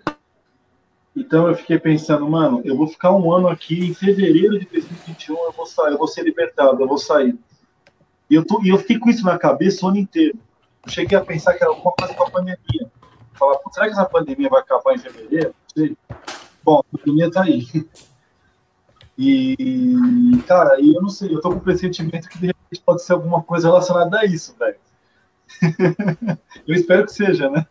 [1.16, 5.36] Então eu fiquei pensando, mano, eu vou ficar um ano aqui, em fevereiro de 2021
[5.36, 7.38] eu vou sair, eu vou ser libertado, eu vou sair.
[8.30, 10.38] E eu, tô, e eu fiquei com isso na cabeça o ano inteiro.
[10.86, 12.92] Eu cheguei a pensar que era alguma coisa com a pandemia.
[13.34, 15.50] Falar, será que essa pandemia vai acabar em fevereiro?
[15.50, 15.98] Não sei.
[16.64, 17.68] Bom, a pandemia tá aí.
[19.18, 23.14] E, cara, eu não sei, eu tô com o pressentimento que de repente pode ser
[23.14, 24.78] alguma coisa relacionada a isso, velho.
[26.68, 27.68] eu espero que seja, né?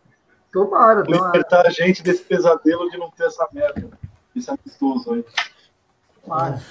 [0.53, 1.25] Tomara, tomara.
[1.25, 3.89] Libertar a gente desse pesadelo de não ter essa merda.
[4.35, 5.25] Isso é amistoso aí.
[6.23, 6.61] Tomara.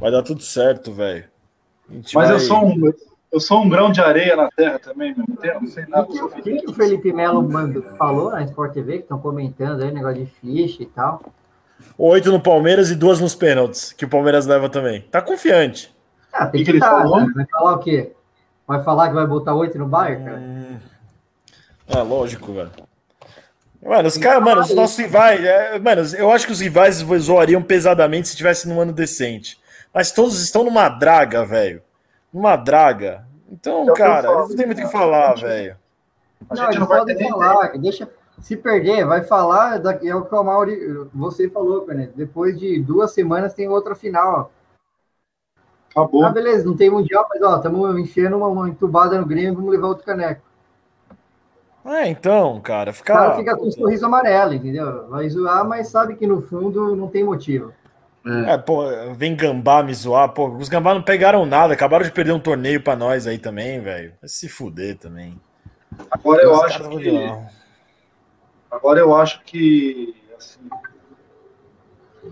[0.00, 1.24] Vai dar tudo certo, velho.
[1.88, 2.32] Mas vai...
[2.32, 2.92] eu sou um.
[3.32, 5.24] Eu sou um grão de areia na terra também, meu.
[5.26, 6.04] Não, não sei nada.
[6.04, 7.48] O que, que, o Felipe Melo
[7.96, 11.20] falou na Sport TV, que estão comentando aí, negócio de ficha e tal?
[11.98, 15.02] Oito no Palmeiras e duas nos pênaltis, que o Palmeiras leva também.
[15.10, 15.92] Tá confiante.
[16.32, 17.02] Ah, tem que, que estar.
[17.02, 17.32] Tá, né?
[17.34, 18.12] Vai falar o quê?
[18.66, 20.38] Vai falar que vai botar oito no Bayern, cara?
[20.38, 20.78] Hum...
[21.88, 22.70] Ah, lógico, velho.
[23.82, 25.44] Mano, os caras, mano, os nossos rivais.
[25.44, 29.60] É, mano, eu acho que os rivais zoariam pesadamente se tivesse num ano decente.
[29.92, 31.82] Mas todos estão numa draga, velho.
[32.32, 33.26] Numa draga.
[33.50, 35.76] Então, eu cara, eles não tem muito o que falar, velho.
[36.50, 38.08] Não, eles podem falar, deixa.
[38.40, 42.08] Se perder, vai falar, é o que o Mauri, você falou, né?
[42.16, 44.50] Depois de duas semanas tem outra final.
[45.94, 46.24] Acabou.
[46.24, 49.70] Ah, beleza, não tem mundial, mas ó, estamos enchendo uma, uma, entubada no Grêmio, vamos
[49.70, 50.42] levar outro caneco.
[51.84, 53.12] É, então, cara, fica.
[53.12, 55.08] O cara fica com um sorriso amarelo, entendeu?
[55.08, 57.72] Vai zoar, mas sabe que no fundo não tem motivo.
[58.26, 58.54] É.
[58.54, 62.32] é, pô, vem gambá me zoar, pô, os gambá não pegaram nada, acabaram de perder
[62.32, 64.14] um torneio para nós aí também, velho.
[64.20, 65.38] Vai se fuder também.
[66.10, 67.30] Agora eu acho que.
[68.70, 70.16] Agora eu acho que.
[70.36, 70.60] Assim,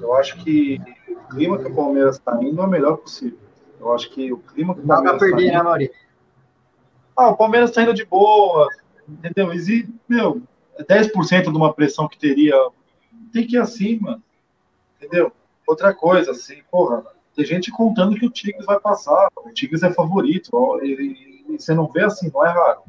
[0.01, 3.42] eu acho que o clima que o Palmeiras está indo é o melhor possível.
[3.83, 5.21] Eu acho que o clima que o Palmeiras.
[5.21, 5.97] Dá pra perder, tá né, Maurício?
[7.17, 8.69] Ah, o Palmeiras está indo de boa.
[9.09, 9.53] Entendeu?
[9.53, 10.41] E, meu,
[10.79, 12.55] 10% de uma pressão que teria.
[13.33, 14.23] Tem que ir assim, mano.
[14.97, 15.33] Entendeu?
[15.67, 17.05] Outra coisa, assim, porra,
[17.35, 19.29] tem gente contando que o Tigres vai passar.
[19.37, 20.51] O Tigres é favorito.
[20.53, 22.83] Ó, e, e, você não vê assim, não é raro.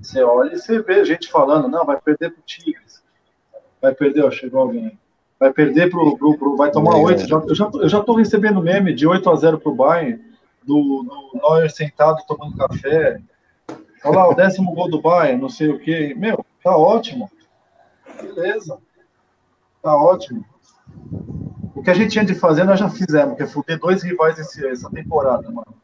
[0.00, 3.02] Você olha e você vê gente falando, não, vai perder pro Tigres.
[3.82, 4.96] Vai perder, ó, chegou alguém.
[5.40, 6.18] Vai perder pro.
[6.18, 7.26] pro, pro vai tomar é, 8.
[7.26, 10.22] Já, eu, já, eu já tô recebendo meme de 8 a 0 pro Bayern,
[10.62, 13.22] do, do Neuer sentado tomando café.
[14.04, 16.14] Olha lá, o décimo gol do Bayern, não sei o quê.
[16.16, 17.30] Meu, tá ótimo.
[18.20, 18.78] Beleza.
[19.82, 20.44] Tá ótimo.
[21.74, 24.38] O que a gente tinha de fazer, nós já fizemos, que é fuder dois rivais
[24.38, 25.74] esse, essa temporada, mano.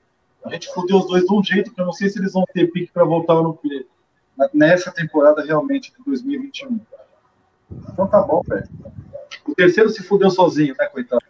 [0.45, 2.45] A gente fudeu os dois de um jeito que eu não sei se eles vão
[2.53, 3.59] ter pique para voltar no
[4.53, 6.79] nessa temporada realmente de 2021.
[7.89, 8.69] Então tá bom, velho.
[9.47, 11.23] O terceiro se fudeu sozinho, né, coitado?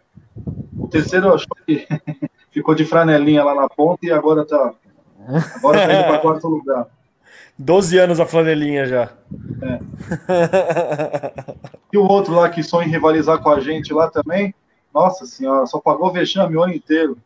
[0.77, 1.87] O terceiro achou que
[2.51, 4.73] ficou de franelinha lá na ponta e agora tá.
[5.55, 6.87] Agora tá indo para quarto lugar.
[7.59, 9.09] 12 anos a flanelinha já.
[9.63, 9.79] É.
[11.91, 14.53] E o outro lá que sonha em rivalizar com a gente lá também,
[14.93, 17.17] nossa senhora, só pagou vexame o ano inteiro.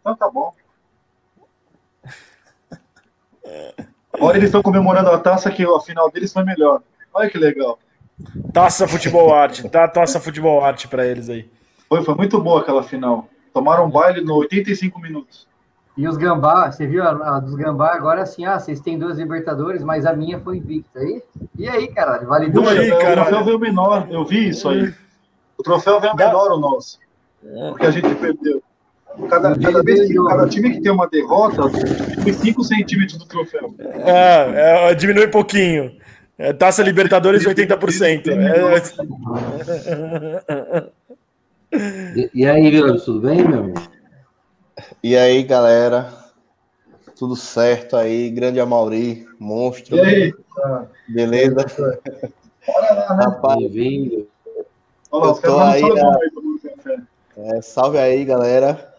[0.00, 0.54] Então tá bom.
[4.12, 6.80] Agora eles estão comemorando a taça que a final deles foi melhor.
[7.12, 7.78] Olha que legal.
[8.52, 11.48] Taça Futebol Arte, tá Taça Futebol Arte para eles aí.
[11.88, 13.28] Foi, foi muito boa aquela final.
[13.52, 15.46] Tomaram um baile no 85 minutos.
[15.96, 19.18] E os Gambá, você viu a, a dos Gambá agora assim, ah, vocês têm duas
[19.18, 21.22] Libertadores, mas a minha foi invicta aí?
[21.58, 22.68] E aí, caralho, vale duas?
[22.68, 24.94] Aí, o troféu veio menor, eu vi isso aí.
[25.56, 27.00] O troféu veio menor o nosso.
[27.70, 28.62] Porque a gente perdeu.
[29.28, 31.62] Cada, cada vez que cada time que tem uma derrota,
[32.22, 33.74] tem 5 centímetros do troféu.
[33.80, 35.97] É, é, diminui um pouquinho.
[36.38, 38.28] É, taça Libertadores 80%.
[38.28, 38.78] É.
[42.16, 43.82] E, e aí, Vilas, tudo bem, meu amigo?
[45.02, 46.14] E aí, galera?
[47.18, 48.30] Tudo certo aí?
[48.30, 49.96] Grande Amauri, monstro.
[49.96, 50.32] E aí?
[51.08, 51.66] Beleza?
[52.66, 53.24] Bora lá, né?
[53.24, 54.28] Rapaz, Bem-vindo.
[55.12, 55.82] Eu tô aí.
[57.36, 58.94] É, salve aí, galera.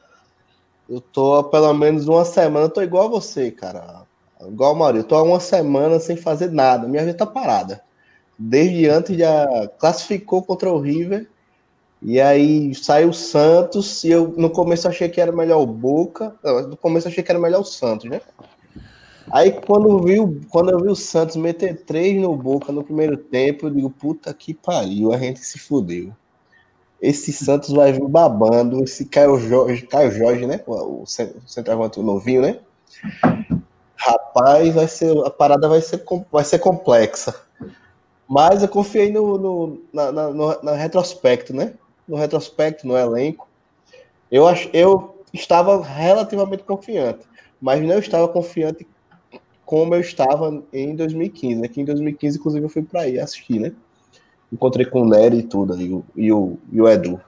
[0.90, 4.02] Eu tô há pelo menos uma semana, eu tô igual a você, cara.
[4.42, 6.88] Igual a Mauri, eu tô há uma semana sem fazer nada.
[6.88, 7.82] Minha vida tá parada.
[8.38, 9.46] Desde antes já
[9.78, 11.28] classificou contra o River
[12.02, 16.34] e aí saiu o Santos, e eu no começo achei que era melhor o Boca.
[16.44, 18.22] No começo achei que era melhor o Santos, né?
[19.32, 20.18] Aí quando vi,
[20.50, 24.34] quando eu vi o Santos meter três no Boca no primeiro tempo, eu digo, puta
[24.34, 26.14] que pariu, a gente se fudeu.
[27.02, 30.62] Esse Santos vai vir babando, esse Caio Jorge, Caio Jorge, né?
[30.66, 32.60] O centroavante novinho, né?
[34.00, 37.36] Rapaz, vai ser, a parada vai ser, vai ser complexa.
[38.28, 41.74] Mas eu confiei no, no, na, na, no, retrospecto, né?
[42.10, 43.47] no retrospecto, no elenco,
[44.32, 47.26] eu, ach, eu estava relativamente confiante,
[47.62, 48.88] mas não estava confiante
[49.64, 51.68] como eu estava em 2015, né?
[51.68, 53.72] Que em 2015, inclusive, eu fui para aí assistir, né?
[54.52, 57.22] Encontrei com o Nery e tudo, e o, e o, e o Edu.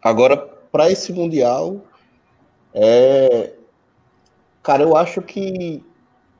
[0.00, 1.78] Agora, para esse Mundial,
[2.72, 3.54] é...
[4.62, 5.82] cara, eu acho que,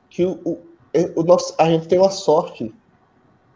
[0.09, 0.59] que o, o,
[1.15, 2.73] o nosso, a gente tem uma sorte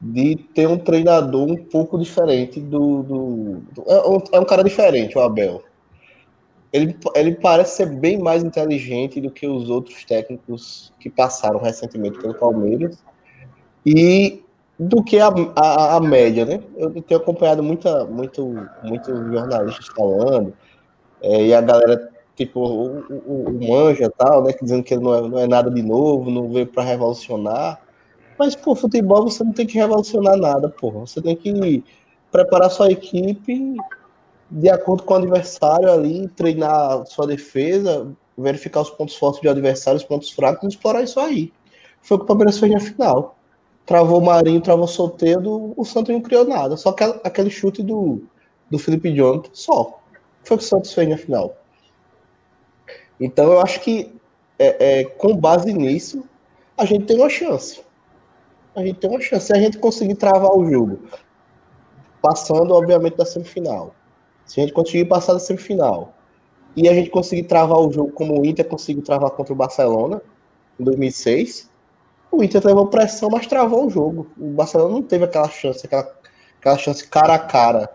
[0.04, 3.04] de ter um treinador um pouco diferente do.
[3.04, 5.64] do, do é, um, é, um, cara diferente, o Abel.
[6.74, 12.20] Ele, ele parece ser bem mais inteligente do que os outros técnicos que passaram recentemente
[12.20, 13.04] pelo Palmeiras
[13.86, 14.44] e
[14.78, 16.60] do que a, a, a média, né?
[16.76, 20.54] Eu tenho acompanhado muita, muito, muito jornalistas falando,
[21.22, 24.54] é, e a galera, tipo, o, o, o Manja tal, né?
[24.62, 27.82] Dizendo que ele não é, não é nada de novo, não veio para revolucionar.
[28.38, 31.02] Mas, pô, futebol você não tem que revolucionar nada, porra.
[31.02, 31.84] Você tem que
[32.32, 33.78] preparar sua equipe
[34.50, 38.08] de acordo com o adversário ali, treinar sua defesa,
[38.38, 41.52] verificar os pontos fortes do adversário, os pontos fracos e explorar isso aí.
[42.02, 43.36] Foi o que o Palmeiras fez na final.
[43.86, 46.78] Travou o Marinho, travou o Soteldo, o Santos não criou nada.
[46.78, 48.22] Só que aquele chute do,
[48.70, 50.00] do Felipe Jonathan, só.
[50.44, 51.56] Foi o que o Santos fez na final.
[53.20, 54.14] Então eu acho que
[54.60, 56.24] é, é, com base nisso,
[56.78, 57.82] a gente tem uma chance
[58.76, 59.48] a gente tem uma chance.
[59.48, 61.00] Se a gente conseguir travar o jogo,
[62.22, 63.94] passando, obviamente, da semifinal.
[64.46, 66.14] Se a gente conseguir passar da semifinal
[66.76, 70.22] e a gente conseguir travar o jogo como o Inter conseguiu travar contra o Barcelona
[70.80, 71.70] em 2006,
[72.32, 74.28] o Inter levou pressão, mas travou o jogo.
[74.38, 76.12] O Barcelona não teve aquela chance, aquela,
[76.60, 77.90] aquela chance cara a cara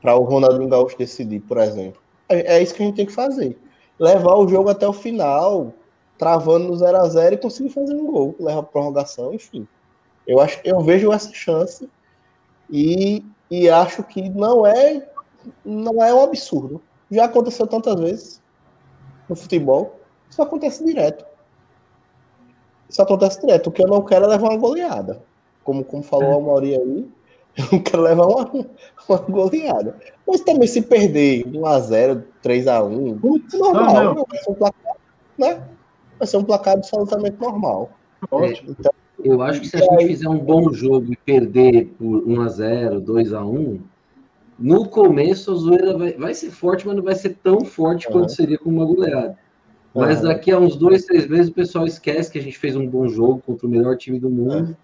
[0.00, 2.00] para o Ronaldinho Gaúcho decidir, por exemplo.
[2.28, 3.58] É, é isso que a gente tem que fazer.
[4.02, 5.72] Levar o jogo até o final,
[6.18, 9.64] travando no 0 a 0 e conseguir fazer um gol, leva a prorrogação, enfim.
[10.26, 11.88] Eu acho, eu vejo essa chance
[12.68, 15.08] e, e acho que não é
[15.64, 16.82] não é um absurdo.
[17.12, 18.42] Já aconteceu tantas vezes
[19.28, 21.24] no futebol, isso acontece direto.
[22.88, 23.68] Isso acontece direto.
[23.68, 25.22] O que eu não quero é levar uma goleada.
[25.62, 27.08] Como, como falou a Mauri aí,
[27.56, 28.66] eu não quero levar uma,
[29.08, 29.96] uma goleada.
[30.26, 34.14] Mas também se perder 1x0, 3x1, normal.
[34.14, 34.96] Não, vai ser um placar,
[35.38, 35.62] né?
[36.18, 37.90] Vai ser um placar absolutamente normal.
[38.30, 38.76] Ótimo.
[38.78, 38.92] Então,
[39.22, 43.80] eu acho que se a gente fizer um bom jogo e perder por 1x0, 2x1,
[44.58, 48.12] no começo a zoeira vai, vai ser forte, mas não vai ser tão forte uhum.
[48.12, 49.36] quanto seria com uma goleada.
[49.94, 50.28] Mas uhum.
[50.28, 53.08] daqui a uns dois, três meses o pessoal esquece que a gente fez um bom
[53.08, 54.68] jogo contra o melhor time do mundo.
[54.68, 54.74] Uhum.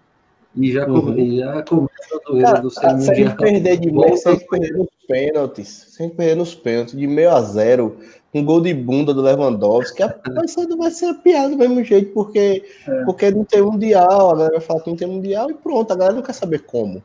[0.59, 1.37] E já, uhum.
[1.37, 4.45] já começa a doer do ser Se a gente perder de meio, se a gente
[4.45, 7.95] perder nos pênaltis, se a gente perder nos pênaltis de meio a zero,
[8.33, 10.03] um gol de bunda do Lewandowski,
[10.35, 13.05] vai ser, vai ser a piada do mesmo jeito, porque, é.
[13.05, 15.95] porque não tem mundial, a galera vai falar que não tem mundial e pronto, a
[15.95, 17.01] galera não quer saber como.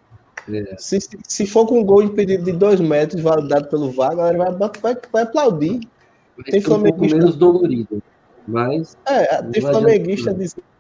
[0.52, 0.74] É.
[0.76, 0.98] Se,
[1.28, 4.70] se for com um gol impedido de dois metros, validado pelo VAR, a galera vai,
[4.82, 5.80] vai, vai aplaudir.
[6.36, 7.16] Vai tem flamenguista.
[7.16, 8.02] Um menos dolorido,
[8.48, 8.96] mas.
[9.06, 10.73] É, tem flamenguista dizendo.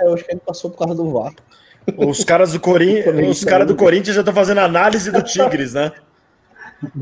[0.00, 1.32] É, hoje que ele passou por causa do VAR.
[1.96, 3.00] Os caras do, Corin...
[3.28, 5.92] Os cara do Corinthians já estão fazendo análise do Tigres, né?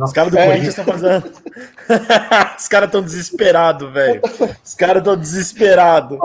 [0.00, 0.46] Os caras do é.
[0.46, 1.24] Corinthians estão fazendo.
[2.58, 4.22] Os caras estão desesperados, velho.
[4.64, 6.18] Os caras estão desesperados.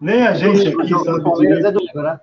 [0.00, 2.20] Nem, a gente aqui sabe Palmeiras é domingo, né?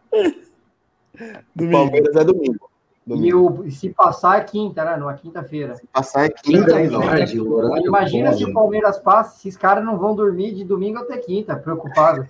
[1.55, 1.77] Domingo.
[1.77, 2.69] Palmeiras é domingo.
[3.05, 3.63] Domingo.
[3.65, 4.97] E o, se passar é quinta, né?
[4.97, 5.75] Não é quinta-feira.
[5.75, 6.77] Se passar é quinta.
[6.77, 10.99] quinta é Imagina se o Palmeiras passa, se os caras não vão dormir de domingo
[10.99, 12.27] até quinta, preocupado.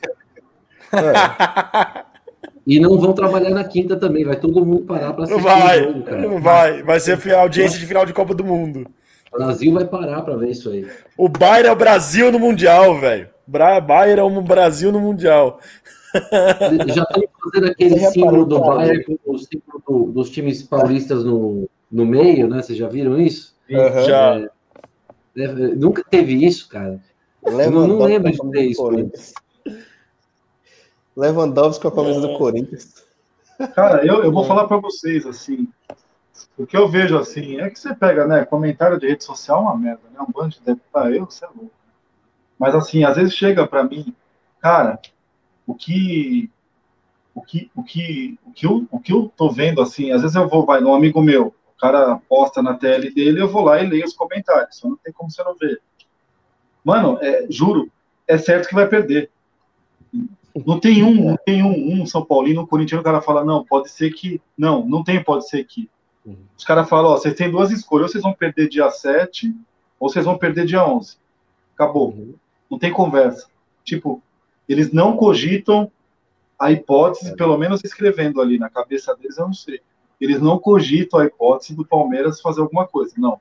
[0.91, 2.13] É.
[2.65, 5.83] E não vão trabalhar na quinta também, vai todo mundo parar para assistir vai, o
[5.83, 6.21] jogo, cara.
[6.21, 8.87] Não vai, vai ser a audiência de final de Copa do Mundo.
[9.33, 10.87] O Brasil vai parar para ver isso aí.
[11.17, 13.29] O Bayern é o Brasil no Mundial, velho.
[13.45, 15.59] Bayern é o Brasil no Mundial.
[16.93, 21.69] Já estão fazendo aquele símbolo do Bayern com o símbolo do, dos times paulistas no,
[21.91, 22.61] no meio, né?
[22.61, 23.55] Vocês já viram isso?
[23.69, 24.05] Uhum.
[24.05, 24.37] Já.
[25.35, 26.99] É, é, nunca teve isso, cara.
[27.43, 28.83] Eu não lembro de ter isso.
[31.15, 33.03] Lewandowski com a camisa do Corinthians.
[33.75, 35.67] Cara, eu, eu vou falar para vocês, assim,
[36.57, 39.61] o que eu vejo, assim, é que você pega, né, comentário de rede social é
[39.61, 41.71] uma merda, né, um bando de deputado, eu, você é louco.
[42.57, 44.13] Mas, assim, às vezes chega para mim,
[44.59, 44.99] cara,
[45.65, 46.49] o que,
[47.33, 50.35] o que, o que, o que eu, o que eu tô vendo, assim, às vezes
[50.35, 53.81] eu vou, vai, um amigo meu, o cara posta na tele dele, eu vou lá
[53.81, 55.81] e leio os comentários, só não tem como você não ver.
[56.83, 57.91] Mano, é, juro,
[58.27, 59.29] é certo que vai perder.
[60.65, 63.65] Não tem um, não tem um, um São Paulino, um corintiano, o cara fala, não,
[63.65, 64.39] pode ser que.
[64.57, 65.89] Não, não tem, pode ser que.
[66.25, 66.37] Uhum.
[66.55, 69.53] Os caras falam, ó, vocês têm duas escolhas, ou vocês vão perder dia 7,
[69.99, 71.17] ou vocês vão perder dia 11.
[71.73, 72.11] Acabou.
[72.11, 72.35] Uhum.
[72.69, 73.47] Não tem conversa.
[73.83, 74.21] Tipo,
[74.67, 75.91] eles não cogitam
[76.57, 77.35] a hipótese, é.
[77.35, 79.81] pelo menos escrevendo ali na cabeça deles, eu não sei.
[80.19, 83.13] Eles não cogitam a hipótese do Palmeiras fazer alguma coisa.
[83.17, 83.39] Não.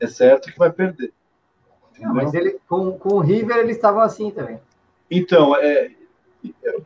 [0.00, 1.12] É certo que vai perder.
[2.00, 4.58] Não, mas ele, com, com o River eles estavam assim também.
[5.10, 5.90] Então, é,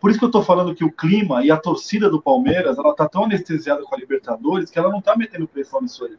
[0.00, 2.94] por isso que eu estou falando que o clima e a torcida do Palmeiras, ela
[2.94, 6.16] tá tão anestesiada com a Libertadores que ela não está metendo pressão nisso aí.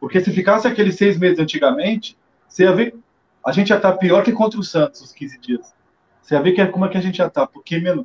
[0.00, 2.96] Porque se ficasse aqueles seis meses antigamente, você ia ver,
[3.44, 5.74] a gente já tá pior que contra o Santos os 15 dias.
[6.26, 8.04] Você ia ver que, é, como é que a gente já tá, porque, mano,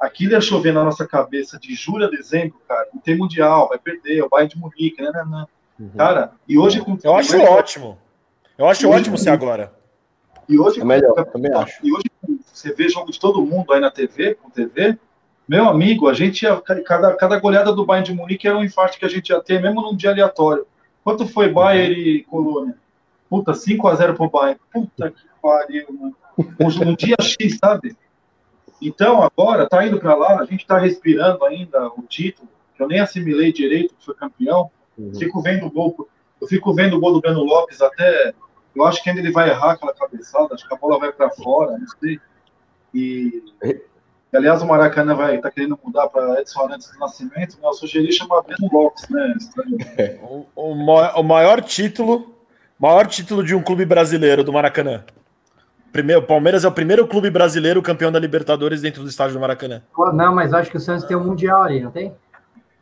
[0.00, 3.76] aquilo ia chover na nossa cabeça de julho a dezembro, cara, não tem mundial, vai
[3.76, 5.46] perder, o Bayern de Munique, né, né, né.
[5.80, 5.90] Uhum.
[5.96, 6.80] Cara, e hoje...
[6.80, 6.96] Com...
[7.02, 7.98] Eu acho ótimo.
[8.56, 9.72] Eu acho ótimo ser agora.
[10.48, 11.84] E hoje, é melhor, também acho.
[11.84, 12.04] E hoje,
[12.44, 14.96] você vê jogo de todo mundo aí na TV, com TV,
[15.48, 18.96] meu amigo, a gente ia, cada, cada goleada do Bayern de Munique era um infarto
[18.96, 20.64] que a gente ia ter, mesmo num dia aleatório.
[21.02, 22.76] Quanto foi Bayern e Colônia?
[23.28, 24.60] Puta, 5x0 pro Bayern.
[24.72, 26.16] Puta que pariu, mano.
[26.38, 27.96] Um, um dia X, sabe?
[28.80, 32.88] Então, agora, tá indo para lá, a gente tá respirando ainda o título, que eu
[32.88, 34.70] nem assimilei direito que foi campeão.
[34.98, 35.14] Uhum.
[35.14, 36.08] Fico vendo o gol,
[36.40, 38.34] eu fico vendo o gol do Breno Lopes até
[38.76, 41.30] eu acho que ainda ele vai errar aquela cabeçada, acho que a bola vai para
[41.30, 42.20] fora, não sei.
[42.92, 43.42] E,
[44.32, 47.68] aliás, o Maracanã vai estar tá querendo mudar para Edson Arantes do Nascimento, né?
[47.68, 49.34] Eu sugeri chamar Breno Lopes, né?
[50.22, 52.34] O, o, o maior título,
[52.78, 55.02] maior título de um clube brasileiro do Maracanã.
[55.92, 59.40] Primeiro, o Palmeiras é o primeiro clube brasileiro campeão da Libertadores dentro do estádio do
[59.40, 59.82] Maracanã.
[60.14, 62.12] Não, mas acho que o Santos tem um Mundial ali, não tem?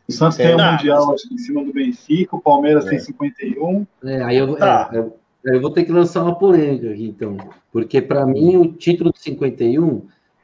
[0.09, 2.91] O Santos tem, tem um Mundial acho, em cima do Benfica, o Palmeiras é.
[2.91, 3.87] tem 51.
[4.05, 4.91] É, aí eu, tá.
[4.93, 7.37] é, eu eu vou ter que lançar uma polêmica aqui, então.
[7.71, 10.03] Porque, para mim, o título de 51,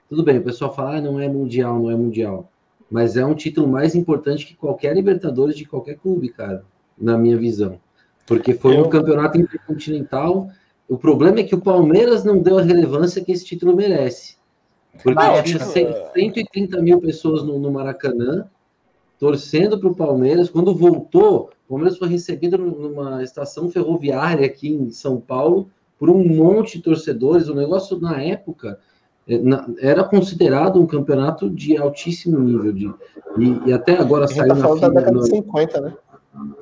[0.09, 2.51] tudo bem, o pessoal fala, ah, não é mundial, não é mundial.
[2.91, 6.65] Mas é um título mais importante que qualquer Libertadores de qualquer clube, cara,
[6.99, 7.81] na minha visão.
[8.27, 8.85] Porque foi Eu...
[8.85, 10.51] um campeonato intercontinental.
[10.91, 14.34] O problema é que o Palmeiras não deu a relevância que esse título merece.
[15.05, 18.45] Porque ah, tinha 130 mil pessoas no, no Maracanã
[19.16, 20.51] torcendo para o Palmeiras.
[20.51, 26.26] Quando voltou, o Palmeiras foi recebido numa estação ferroviária aqui em São Paulo por um
[26.26, 27.49] monte de torcedores.
[27.49, 28.80] O negócio na época
[29.28, 29.41] é,
[29.78, 32.72] era considerado um campeonato de altíssimo nível.
[32.72, 32.93] De,
[33.38, 35.95] e, e até agora saiu tá na da década de 50, né?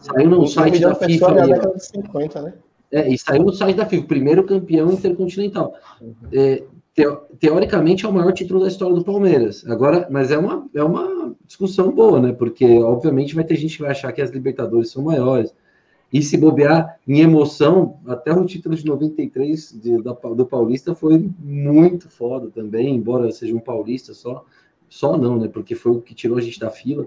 [0.00, 1.32] Saiu no site da FIFA.
[1.32, 2.52] Na década de 50, né?
[2.90, 5.74] É, e saiu no site da FIFA, primeiro campeão intercontinental.
[6.32, 6.62] É,
[7.38, 9.66] teoricamente é o maior título da história do Palmeiras.
[9.66, 12.32] Agora, mas é uma, é uma discussão boa, né?
[12.32, 15.54] Porque, obviamente, vai ter gente que vai achar que as Libertadores são maiores.
[16.10, 21.30] E se bobear em emoção, até o título de 93 de, da, do Paulista foi
[21.38, 24.44] muito foda também, embora seja um paulista só.
[24.88, 25.48] Só não, né?
[25.48, 27.06] Porque foi o que tirou a gente da fila.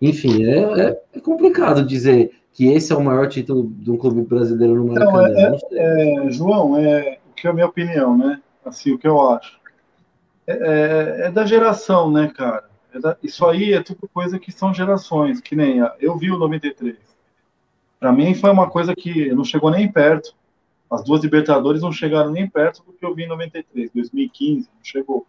[0.00, 4.22] Enfim, é, é, é complicado dizer que esse é o maior título de um clube
[4.22, 5.28] brasileiro no Maracanã.
[5.30, 8.40] Então, é, é, João, é o que é a minha opinião, né?
[8.64, 9.58] Assim, o que eu acho.
[10.46, 12.64] É, é, é da geração, né, cara?
[12.92, 16.30] É da, isso aí é tudo coisa que são gerações, que nem a, eu vi
[16.30, 16.96] o 93.
[17.98, 20.34] Para mim foi uma coisa que não chegou nem perto.
[20.90, 24.84] As duas Libertadores não chegaram nem perto do que eu vi em 93, 2015, não
[24.84, 25.26] chegou.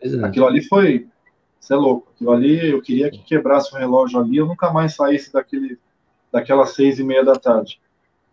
[0.00, 0.24] Exato.
[0.24, 1.06] Aquilo ali foi,
[1.60, 2.10] você é louco.
[2.14, 5.78] Aquilo ali eu queria que quebrasse o relógio ali, eu nunca mais saísse daquele
[6.32, 7.80] daquelas seis e meia da tarde,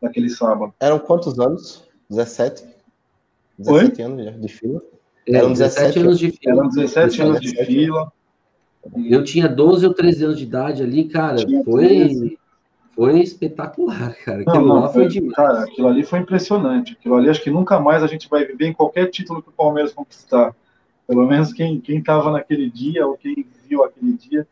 [0.02, 0.74] daquele sábado.
[0.80, 1.88] Eram quantos anos?
[2.10, 2.64] 17?
[3.58, 4.06] 17 Oi?
[4.06, 4.82] anos de fila?
[5.28, 6.54] É, Eram 17, anos de fila.
[6.54, 8.12] Eram 17 anos de fila.
[9.06, 11.38] Eu tinha 12 ou 13 anos de idade ali, cara.
[11.66, 12.38] foi,
[12.96, 14.42] foi espetacular, cara.
[14.42, 15.36] Aquilo não, não, lá foi, foi demais.
[15.36, 16.94] Cara, aquilo ali foi impressionante.
[16.94, 19.54] Aquilo ali acho que nunca mais a gente vai viver em qualquer título que o
[19.54, 20.56] Palmeiras conquistar.
[21.06, 24.48] Pelo menos quem estava naquele dia ou quem viu aquele dia.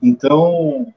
[0.00, 0.92] Então,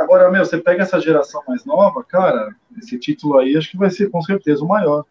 [0.00, 3.90] Agora, meu, você pega essa geração mais nova, cara, esse título aí acho que vai
[3.90, 5.04] ser com certeza o maior.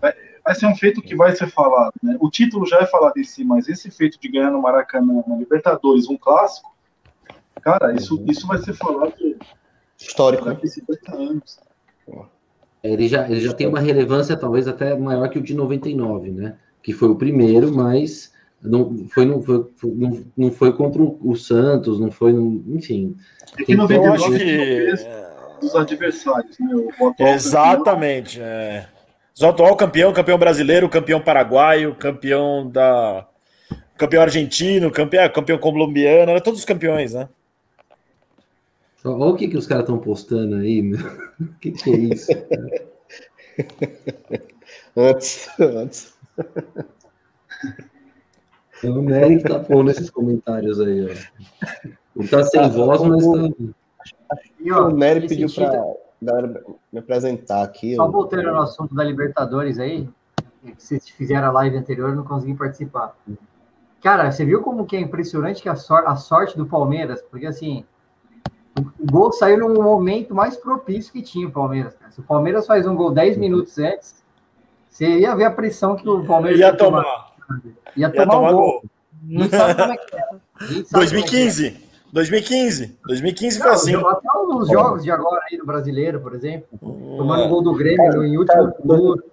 [0.00, 2.16] Vai, vai ser um feito que vai ser falado, né?
[2.20, 5.34] O título já é falado em si, mas esse feito de ganhar no Maracanã, na
[5.34, 6.72] Libertadores, um clássico,
[7.60, 9.14] cara, isso, isso vai ser falado
[9.98, 11.58] histórico daqui 50 anos.
[12.84, 16.56] Ele já, ele já tem uma relevância talvez até maior que o de 99, né?
[16.80, 18.32] Que foi o primeiro, mas
[18.62, 23.16] não foi, não foi, não, não foi contra o Santos, não foi, enfim.
[23.58, 24.90] É que 99 eu acho que
[25.60, 26.88] dos adversários, né?
[27.34, 28.38] Exatamente.
[28.38, 28.50] Campeão.
[28.50, 28.88] É.
[29.40, 33.26] O atual campeão, campeão brasileiro, campeão paraguaio, campeão da
[33.96, 37.28] campeão argentino, campeão, campeão colombiano, era todos os campeões, né?
[39.02, 41.00] Olha o que, que os caras estão postando aí, meu.
[41.40, 42.30] O que, que é isso?
[44.96, 46.14] antes, antes.
[48.84, 51.88] O Nery tá pondo esses comentários aí, ó.
[52.16, 54.38] Ele tá sem ah, voz, mas tá.
[54.58, 56.62] E, ó, o Nery pediu para galera
[56.92, 57.94] me apresentar aqui.
[57.96, 60.08] Só voltando ao assunto da Libertadores aí,
[60.62, 63.16] que vocês fizeram a live anterior, eu não consegui participar.
[64.02, 67.22] Cara, você viu como que é impressionante que a, sor a sorte do Palmeiras?
[67.22, 67.84] Porque assim,
[68.78, 71.94] o gol saiu no momento mais propício que tinha o Palmeiras.
[71.94, 72.10] Cara.
[72.10, 74.22] Se o Palmeiras faz um gol 10 minutos antes,
[74.88, 77.02] você ia ver a pressão que o Palmeiras ia tomar.
[77.02, 77.29] tomar.
[77.96, 78.62] Ia tomar, ia tomar um gol.
[78.62, 78.82] gol.
[79.22, 80.82] Não sabe como é que é.
[80.92, 81.90] 2015.
[82.12, 82.98] 2015.
[83.06, 83.94] 2015 foi assim.
[83.94, 86.68] Até os jogos de agora aí do brasileiro, por exemplo.
[86.78, 89.24] Tomando gol do Grêmio em último minuto.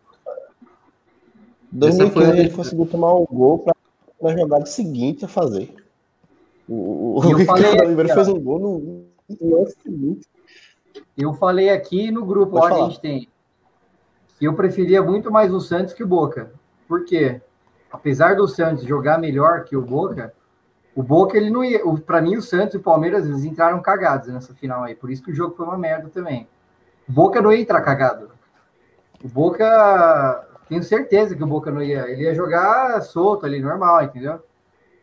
[1.71, 3.75] 2015 ele conseguiu tomar um gol para
[4.21, 5.73] na jogada seguinte a fazer.
[6.67, 9.05] O, o Ricardo Oliveira fez um gol no,
[9.39, 10.27] no seguinte.
[11.15, 13.27] Eu falei aqui no grupo que a gente tem
[14.37, 16.51] que eu preferia muito mais o Santos que o Boca.
[16.87, 17.41] Por quê?
[17.91, 20.33] Apesar do Santos jogar melhor que o Boca,
[20.97, 21.79] o Boca, ele não ia.
[22.05, 24.95] Para mim, o Santos e o Palmeiras, eles entraram cagados nessa final aí.
[24.95, 26.47] Por isso que o jogo foi uma merda também.
[27.07, 28.31] O Boca não ia entrar cagado.
[29.23, 30.43] O Boca.
[30.67, 32.09] Tenho certeza que o Boca não ia.
[32.09, 34.41] Ele ia jogar solto ali, normal, entendeu?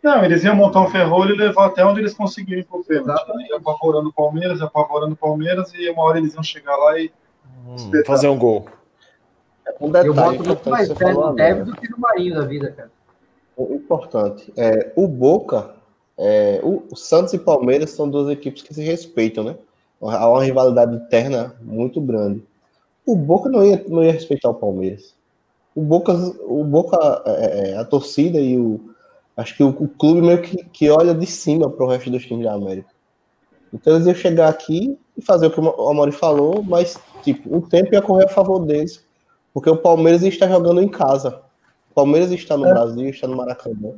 [0.02, 3.24] Não, eles iam montar um ferrolho e levar até onde eles conseguirem pro pênalti.
[3.48, 7.10] Ia apavorando o Palmeiras, apavorando o Palmeiras, e uma hora eles iam chegar lá e.
[7.66, 8.68] Hum, fazer um gol.
[9.66, 12.44] É um detalhe, eu boto muito mais fé no Tevez do que no Marinho da
[12.44, 12.90] vida, cara.
[13.58, 14.52] Importante.
[14.56, 15.74] É, o Boca
[16.16, 19.56] é, o, o, Santos e Palmeiras são duas equipes que se respeitam, né?
[20.00, 22.42] Há uma rivalidade interna muito grande.
[23.06, 25.14] O Boca não ia, não ia respeitar o Palmeiras.
[25.74, 26.12] O Boca,
[26.46, 28.92] o Boca é, é, é a torcida e o.
[29.36, 32.24] Acho que o, o clube meio que, que olha de cima para o resto dos
[32.24, 32.88] times da América.
[33.72, 37.60] Então eles iam chegar aqui e fazer o que o Amori falou, mas tipo, o
[37.60, 39.04] tempo ia correr a favor deles,
[39.54, 41.40] porque o Palmeiras está jogando em casa.
[41.90, 42.72] O Palmeiras está no é.
[42.72, 43.94] Brasil, está no Maracanã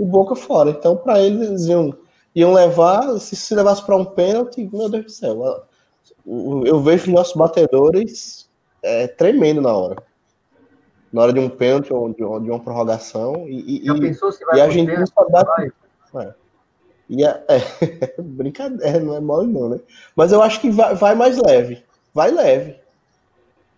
[0.00, 0.70] o Boca fora.
[0.70, 1.94] Então, para eles iam,
[2.34, 5.64] iam levar, se, se levasse para um pênalti, meu Deus do céu.
[6.64, 8.48] Eu vejo nossos batedores
[8.82, 10.02] é, tremendo na hora.
[11.12, 13.46] Na hora de um pênalti ou de, uma prorrogação.
[13.46, 13.86] E, e,
[14.54, 15.46] e a gente não sabe dar.
[16.14, 16.34] É.
[17.10, 19.80] E é, é, brincadeira, não é mole não, né?
[20.16, 21.84] Mas eu acho que vai, vai mais leve.
[22.14, 22.79] Vai leve.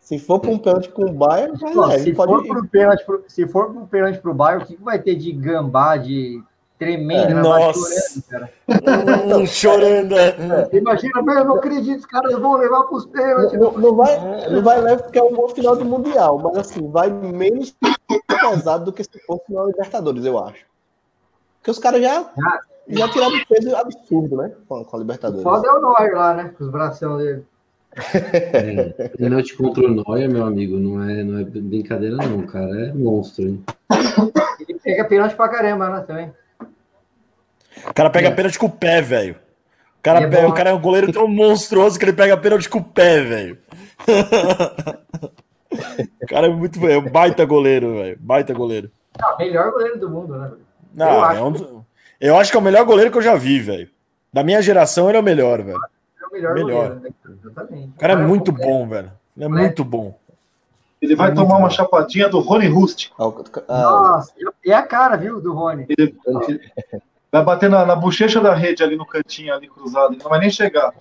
[0.02, 3.06] Se for para um pênalti com o Bayern, vai Pô, lá, se, pode for pênalti
[3.06, 6.42] pro, se for pro pênalti pro Bayern, o que, que vai ter de gambá, de
[6.76, 7.78] tremendo, na Nossa.
[7.78, 8.52] chorando, cara?
[9.38, 10.18] Hum, chorando.
[10.18, 10.68] é.
[10.72, 13.58] Imagina, meu, eu não acredito, os caras vão levar pros pênaltis.
[13.58, 16.90] Não, não vai, não vai levar porque é um bom final do Mundial, mas assim,
[16.90, 17.72] vai menos
[18.26, 20.66] pesado do que se fosse na Libertadores, eu acho.
[21.58, 22.28] Porque os caras já,
[22.88, 24.52] já tiraram um peso absurdo, né?
[24.68, 25.44] Com, com a Libertadores.
[25.44, 26.52] Foda é o Neuer lá, né?
[26.58, 27.46] Com os bração dele.
[28.14, 32.38] É, pênalti contra o Neuer, meu amigo, não é, não é brincadeira, não.
[32.38, 33.62] O cara é monstro, hein?
[34.66, 36.00] Ele pega pênalti pra caramba, né?
[36.06, 36.32] Também.
[37.88, 39.34] O cara pega pênalti com o pé, velho.
[39.98, 42.68] O cara, É pega- o cara é um goleiro tão monstruoso que ele pega pênalti
[42.68, 43.58] com o pé, velho.
[46.22, 46.86] o cara é muito.
[46.86, 48.16] É um baita goleiro, velho.
[48.20, 48.90] Baita goleiro.
[49.20, 50.50] Ah, melhor goleiro do mundo, né?
[50.94, 51.38] Não, Eu eu, acho.
[51.38, 51.82] é um
[52.20, 53.88] eu acho que é o melhor goleiro que eu já vi, velho.
[54.32, 55.78] Da minha geração, ele é o melhor, velho.
[56.32, 56.88] É melhor, Melhor.
[56.88, 57.00] goleiro.
[57.00, 57.10] Né?
[57.44, 57.88] Exatamente.
[57.96, 59.12] O cara é muito bom, velho.
[59.36, 60.18] Ele é muito bom.
[61.00, 61.70] Ele vai É tomar uma bom.
[61.70, 63.14] chapadinha do Rony Rústico.
[63.18, 64.32] Ah, ah, Nossa,
[64.64, 65.86] é a cara, viu, do Rony.
[65.88, 66.16] Ele
[67.30, 70.14] vai bater na, na bochecha da rede ali no cantinho, ali cruzado.
[70.14, 70.92] Ele não vai nem chegar.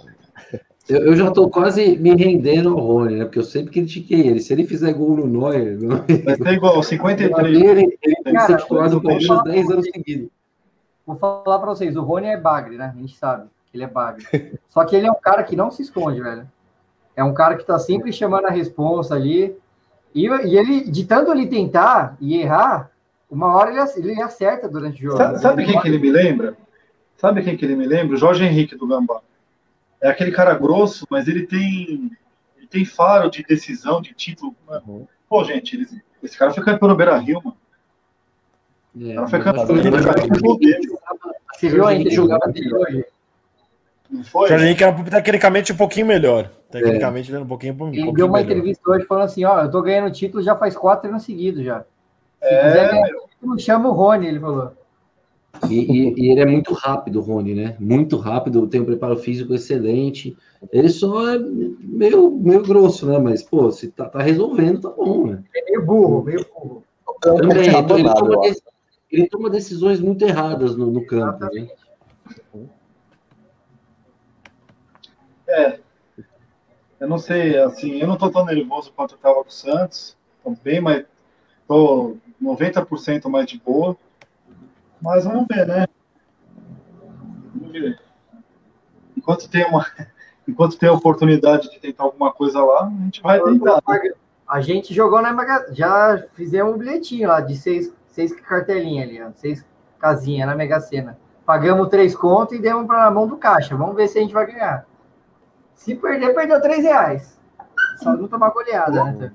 [0.89, 3.25] Eu, eu já tô quase me rendendo ao Rony, né?
[3.25, 4.39] Porque eu sempre critiquei ele.
[4.41, 5.77] Se ele fizer gol no Neuer,
[6.25, 7.57] Vai ser igual, pra 53.
[7.59, 9.73] mim, ele, ele tem que Cara, ser titular do eu vou Palmeiras falar 10 pra
[9.75, 10.29] anos seguidos.
[11.05, 12.91] Vou falar pra vocês, o Rony é bagre, né?
[12.95, 14.59] A gente sabe ele é bagre.
[14.67, 16.49] Só que ele é um cara que não se esconde, velho.
[17.15, 19.55] É um cara que tá sempre chamando a responsa ali.
[20.13, 22.91] E, e ele, de tanto ele tentar e errar,
[23.29, 25.17] uma hora ele, ele acerta durante o jogo.
[25.17, 26.57] Sabe, sabe quem que ele me lembra?
[27.17, 28.15] Sabe quem que ele me lembra?
[28.15, 29.21] O Jorge Henrique do Gambá.
[30.01, 32.11] É aquele cara grosso, mas ele tem
[32.57, 34.55] ele tem faro de decisão, de título.
[34.67, 35.05] Uhum.
[35.29, 37.57] Pô, gente, ele- esse cara foi campeão no Beira Rio, mano.
[38.99, 40.99] É, O cara foi campeão no Beira Rio.
[41.53, 43.05] Você viu a Jorge Henrique entrevista jogava dele hoje?
[44.11, 44.49] Não foi?
[44.49, 46.51] Jorge Henrique era tecnicamente um pouquinho melhor.
[46.69, 48.51] Tecnicamente ele era um pouquinho, um pouquinho Ele deu uma melhor.
[48.51, 51.81] entrevista hoje falando assim: ó, eu tô ganhando título já faz quatro anos seguidos já.
[52.41, 54.71] Se É, quiser ganhar título, chama o Rony, ele falou.
[55.69, 57.75] E, e- e ele é muito rápido, Rony, né?
[57.79, 60.35] Muito rápido, tem um preparo físico excelente.
[60.71, 63.19] Ele só é meio, meio grosso, né?
[63.19, 65.43] Mas, pô, se tá, tá resolvendo, tá bom, né?
[65.55, 66.83] É meio burro, meio burro.
[67.21, 67.83] Também, é ele,
[68.13, 68.41] toma,
[69.11, 71.67] ele toma decisões muito erradas no, no campo, né?
[75.51, 75.79] É.
[76.99, 80.15] Eu não sei, assim, eu não tô tão nervoso quanto eu tava com o Santos.
[80.43, 81.03] Tô bem, mas
[81.67, 83.97] tô 90% mais de boa.
[85.01, 85.87] Mas vamos ver, né?
[87.55, 87.99] Vamos ver.
[89.17, 89.85] Enquanto tem uma.
[90.47, 93.81] Enquanto tem a oportunidade de tentar alguma coisa lá, a gente vai tentar.
[94.47, 95.67] A gente jogou na Mega...
[95.71, 99.65] Já fizemos um bilhetinho lá de seis, seis cartelinhas ali, ó, seis
[99.97, 101.17] casinhas na Mega Sena.
[101.45, 103.77] Pagamos três contos e demos para na mão do caixa.
[103.77, 104.85] Vamos ver se a gente vai ganhar.
[105.75, 107.39] Se perder, perdeu três reais.
[107.97, 109.31] Só não tomar goleada, né?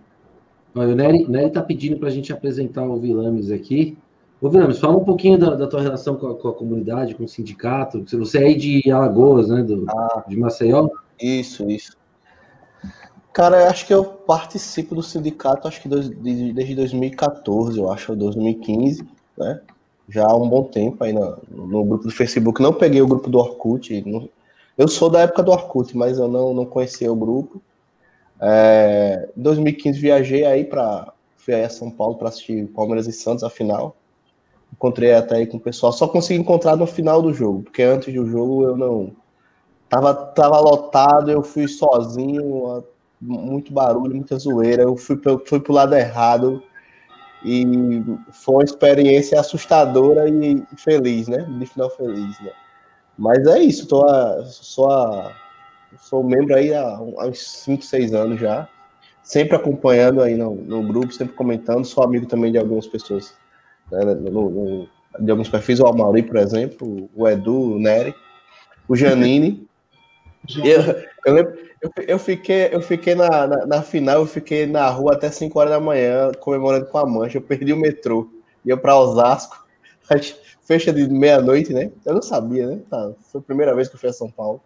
[0.74, 3.96] Olha, o Nery, o Nery tá pedindo pra gente apresentar o Vilames aqui.
[4.40, 7.24] Ô, Vilames, fala um pouquinho da, da tua relação com a, com a comunidade, com
[7.24, 8.04] o sindicato.
[8.08, 9.62] Se Você é aí de Alagoas, né?
[9.62, 9.86] Do,
[10.28, 10.88] de Maceió.
[11.20, 11.96] Isso, isso.
[13.32, 17.90] Cara, eu acho que eu participo do sindicato, acho que dois- desde, desde 2014, eu
[17.90, 19.06] acho, ou 2015,
[19.36, 19.60] né?
[20.08, 22.62] Já há um bom tempo aí no, no grupo do Facebook.
[22.62, 24.02] Não peguei o grupo do Orkut.
[24.06, 24.28] não-
[24.76, 27.62] eu sou da época do Orkut, mas eu não, não conhecia o grupo.
[28.40, 33.12] É, em 2015 viajei aí para fui aí a São Paulo para assistir Palmeiras e
[33.12, 33.96] Santos a final.
[34.72, 38.12] Encontrei até aí com o pessoal, só consegui encontrar no final do jogo, porque antes
[38.12, 39.12] do jogo eu não
[39.88, 42.84] tava tava lotado, eu fui sozinho,
[43.20, 46.62] muito barulho, muita zoeira, eu fui fui pro lado errado
[47.44, 47.64] e
[48.32, 51.38] foi uma experiência assustadora e feliz, né?
[51.38, 52.50] De final feliz, né?
[53.18, 55.32] Mas é isso, tô a, sou a,
[55.98, 58.68] sou membro aí há, há uns 5, 6 anos já,
[59.22, 63.34] sempre acompanhando aí no, no grupo, sempre comentando, sou amigo também de algumas pessoas,
[63.90, 64.88] né, no- no-
[65.18, 68.14] de alguns perfis, o Amaury, por exemplo, o Edu, o Nery,
[68.88, 69.66] o Janine.
[70.64, 70.80] Eu,
[71.26, 75.14] eu lembro, eu, eu fiquei, eu fiquei na, na, na final, eu fiquei na rua
[75.14, 78.30] até 5 horas da manhã, comemorando com a mancha, eu perdi o metrô,
[78.64, 79.65] ia para Osasco,
[80.62, 81.90] fecha de meia-noite, né?
[82.04, 82.80] Eu não sabia, né?
[82.90, 84.60] Tá, foi a primeira vez que eu fui a São Paulo.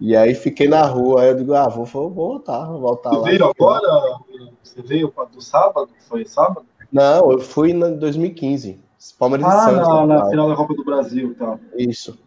[0.00, 3.16] E aí fiquei na rua, aí eu digo, ah, vou, vou voltar, vou voltar Você
[3.16, 3.22] lá.
[3.24, 4.18] veio agora?
[4.62, 5.88] Você veio do sábado?
[6.08, 6.66] Foi sábado?
[6.92, 8.80] Não, eu fui em 2015.
[9.18, 9.88] Palmeiras Ah, Santos.
[9.88, 11.58] na, na final da Copa do Brasil, tá.
[11.76, 12.18] Isso.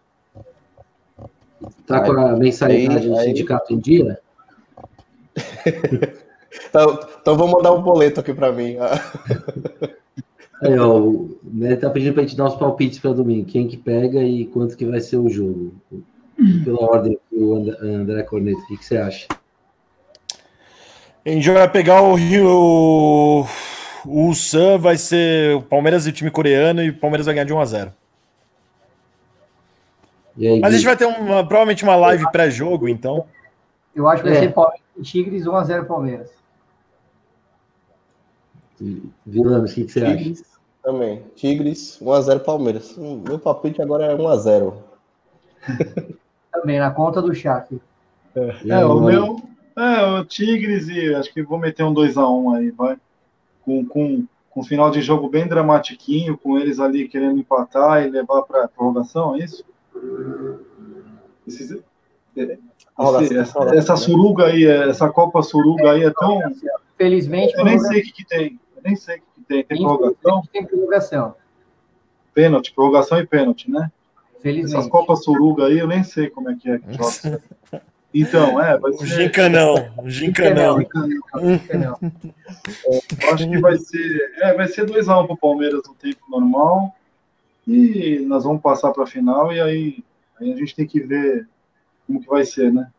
[1.85, 4.19] Tá com a mensalidade Aí- do aí- sindicato em dia?
[6.69, 8.77] Então, então vou mandar um boleto aqui pra mim.
[10.61, 13.45] Aí, ó, o Nery tá pedindo pra gente dar os palpites para domingo.
[13.45, 15.73] Quem que pega e quanto que vai ser o jogo.
[16.63, 19.27] Pela ordem do And- André Corneto, o que, que você acha?
[21.25, 22.47] A gente vai pegar o Rio.
[22.49, 23.45] O
[24.05, 27.53] Ulsan vai ser o Palmeiras e o time coreano e o Palmeiras vai ganhar de
[27.53, 27.93] 1 a 0
[30.39, 33.25] Aí, Mas a gente vai ter uma, provavelmente uma live pré-jogo, então.
[33.95, 34.41] Eu acho que vai É.
[34.41, 36.29] ser Palmeiras e Tigres 1x0 Palmeiras.
[39.25, 40.17] Vilano, o que, que você acha?
[40.17, 40.43] Tigres
[40.83, 41.23] também.
[41.35, 42.95] Tigres, 1x0 Palmeiras.
[42.97, 44.73] Meu palpite agora é 1x0.
[46.51, 47.79] Também, na conta do Shaq.
[48.63, 49.41] E É, aí, o meu.
[49.75, 52.97] É, o Tigres e acho que vou meter um 2x1 aí, vai.
[53.63, 58.41] Com, com, com final de jogo bem dramatiquinho, com eles ali querendo empatar e levar
[58.43, 59.63] para prorrogação, é isso?
[62.35, 62.57] É,
[62.95, 63.97] Prorrogação, esse- essa, essa né?
[63.97, 66.39] suruga aí, é- essa Copa Suruga aí é tão.
[66.97, 67.91] Felizmente, Eu nem prorrogação.
[67.91, 68.59] sei o que, que tem.
[68.87, 69.63] Nem sei o que, tem.
[69.65, 71.35] Tem prorrogação, tem prorrogação.
[72.33, 73.91] pênalti, prorrogação e pênalti, né?
[74.31, 74.89] Essas Felizmente.
[74.89, 77.41] Copas Suruga aí, eu nem sei como é que é que joga.
[78.13, 79.05] Então, é, vai O ser.
[79.05, 79.75] Gincanão.
[79.97, 80.77] O Gincanão.
[80.77, 81.99] Não.
[82.85, 86.95] Eu acho que vai ser, é, vai ser 2x1 pro Palmeiras no tempo normal.
[87.67, 90.03] E nós vamos passar para a final e aí,
[90.39, 91.47] aí a gente tem que ver
[92.07, 92.89] como que vai ser, né?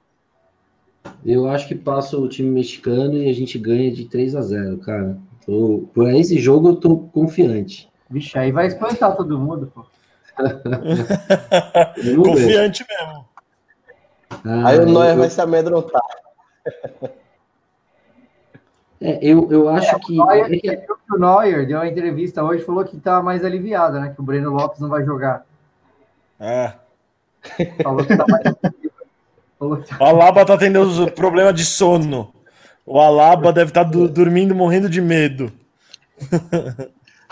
[1.24, 4.78] Eu acho que passa o time mexicano e a gente ganha de 3 a 0
[4.78, 5.18] cara.
[5.48, 7.88] Tô, por esse jogo eu tô confiante.
[8.10, 9.82] Vixe, aí vai espantar todo mundo, pô.
[12.22, 13.24] Confiante mesmo.
[14.44, 16.02] Ah, Aí o Neuer eu, vai se amedrontar.
[19.00, 20.16] é, eu, eu acho que.
[20.18, 23.98] Neuer, é que- o Neuer deu uma entrevista hoje e falou que tá mais aliviado,
[23.98, 24.12] né?
[24.14, 25.46] Que o Breno Lopes não vai jogar.
[26.38, 26.74] É.
[27.82, 28.42] Falou que tá mais
[29.58, 32.34] falou que tá- O Alaba tá tendo os problema de sono.
[32.90, 35.52] O Alaba deve estar dormindo, morrendo de medo.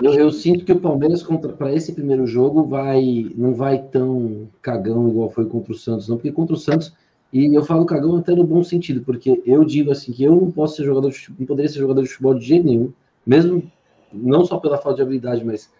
[0.02, 1.22] Eu, eu sinto que o Palmeiras
[1.56, 6.16] para esse primeiro jogo vai não vai tão cagão igual foi contra o Santos, não,
[6.16, 6.92] porque contra o Santos
[7.32, 10.50] e eu falo cagão até no bom sentido, porque eu digo assim que eu não
[10.50, 12.92] posso ser jogador, não poderia ser jogador de futebol de jeito nenhum,
[13.26, 13.62] mesmo
[14.12, 15.70] não só pela falta de habilidade, mas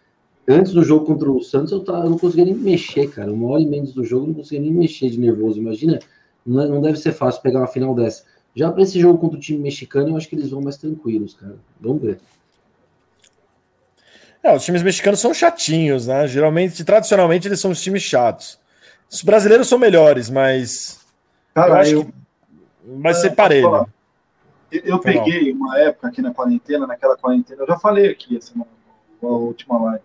[0.49, 3.31] antes do jogo contra o Santos eu, tava, eu não conseguia nem me mexer, cara,
[3.31, 5.59] uma hora e menos do jogo eu não conseguia nem me mexer de nervoso.
[5.59, 5.99] Imagina,
[6.47, 8.25] não, é- não deve ser fácil pegar uma final dessa.
[8.57, 11.35] Já para esse jogo contra o time mexicano, eu acho que eles vão mais tranquilos,
[11.35, 11.57] cara.
[11.79, 12.19] Vamos ver.
[14.43, 16.27] É, os times mexicanos são chatinhos, né?
[16.27, 18.59] Geralmente, tradicionalmente, eles são os times chatos.
[19.11, 21.01] Os brasileiros são melhores, mas
[21.55, 22.13] eu Cara, acho eu, que
[22.99, 23.87] vai ser É, parelho.
[24.73, 25.01] eu, eu mal.
[25.01, 28.65] peguei uma época aqui na quarentena, naquela quarentena, eu já falei aqui essa na
[29.23, 30.05] na última live.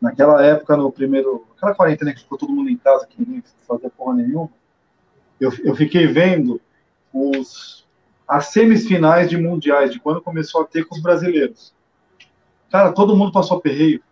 [0.00, 1.46] Naquela época, no primeiro.
[1.56, 4.50] Aquela quarentena que ficou todo mundo em casa, que ninguém fazia porra nenhuma,
[5.40, 6.60] eu, eu fiquei vendo
[7.16, 7.86] os,
[8.28, 11.72] as semifinais de mundiais, de quando começou a ter com os brasileiros.
[12.70, 14.02] Cara, todo mundo passou perreio.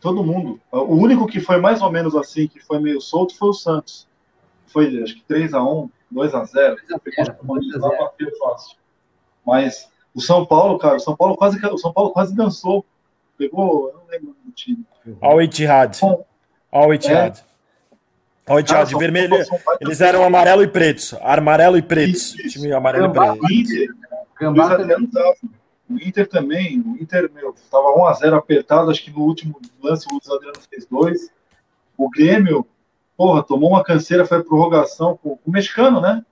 [0.00, 0.58] Todo mundo.
[0.72, 4.08] O único que foi mais ou menos assim, que foi meio solto, foi o Santos.
[4.66, 6.76] Foi, acho que 3x1, 2x0.
[7.78, 8.76] Lá bateu fácil.
[9.44, 12.84] Mas o São Paulo, cara, o São Paulo quase, o São Paulo quase dançou.
[13.36, 14.84] Pegou, eu não lembro do time.
[15.20, 15.98] Ao Etihad.
[16.70, 17.40] Ao Etihad.
[17.40, 17.49] Ao
[18.58, 19.36] Etihad, São Paulo vermelho.
[19.80, 21.14] Eles eram amarelo e pretos.
[21.20, 22.34] Amarelo e pretos.
[22.38, 22.60] Isso.
[22.60, 23.36] Time amarelo e Gambá.
[23.36, 23.44] preto.
[23.44, 23.88] O Inter,
[24.40, 25.08] Gambá também.
[25.90, 30.12] O Inter também, o Inter, meu, tava 1x0 apertado, acho que no último lance o
[30.12, 31.30] Luiz Adriano fez dois.
[31.98, 32.64] O Grêmio,
[33.16, 36.24] porra, tomou uma canseira, foi prorrogação com, o mexicano, né?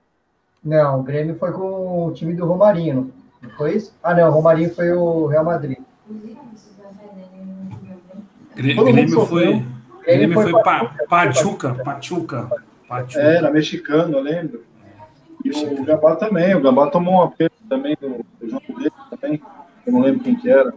[0.63, 3.93] Não, o Grêmio foi com o time do Romarinho, não foi isso?
[4.01, 5.77] Ah, não, o Romarinho foi o Real Madrid.
[8.75, 9.65] Mundo Grêmio foi,
[10.09, 12.49] O Grêmio Grêmio foi com a- pa, Pachuca, Pachuca,
[12.87, 13.19] Pachuca.
[13.19, 14.63] Era mexicano, eu lembro.
[15.45, 19.41] E o Gambá também, o Gambá tomou uma perda também do, do jogo dele também.
[19.85, 20.73] Eu não lembro quem que era.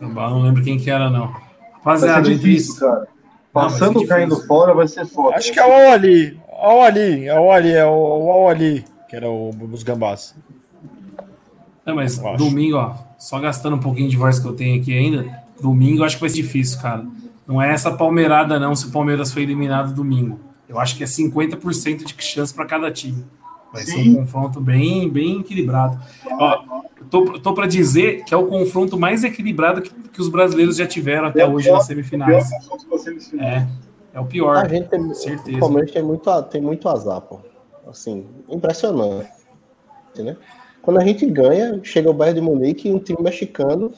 [0.00, 1.26] Gambá, não lembro quem que era, não.
[1.74, 2.80] Rapaziada, entre difícil, isso.
[2.80, 3.08] cara.
[3.52, 4.08] Passando difícil.
[4.08, 5.36] caindo fora vai ser foda.
[5.36, 6.40] Acho que é o Ali.
[6.50, 10.34] O Ali, é o Ali, é o Ali, que era o, os gambás.
[11.86, 15.43] É, mas domingo, ó, só gastando um pouquinho de voz que eu tenho aqui ainda,
[15.60, 17.06] domingo eu acho que vai ser difícil, cara.
[17.46, 20.40] Não é essa palmeirada, não, se o Palmeiras foi eliminado domingo.
[20.68, 23.24] Eu acho que é 50% de chance para cada time.
[23.72, 25.98] Vai ser um confronto bem, bem equilibrado.
[26.38, 26.62] Ó,
[27.10, 30.86] tô, tô para dizer que é o confronto mais equilibrado que, que os brasileiros já
[30.86, 32.48] tiveram até É hoje pior- nas Pior semifinais.
[33.38, 33.66] É,
[34.14, 34.56] é o pior.
[34.56, 35.56] A gente tem, certeza.
[35.56, 37.40] o Palmeiras tem muito, tem muito azar, pô.
[37.86, 39.28] Assim, impressionante,
[40.18, 40.36] né?
[40.84, 43.90] Quando a gente ganha, chega o Bayern de Munique e um time mexicano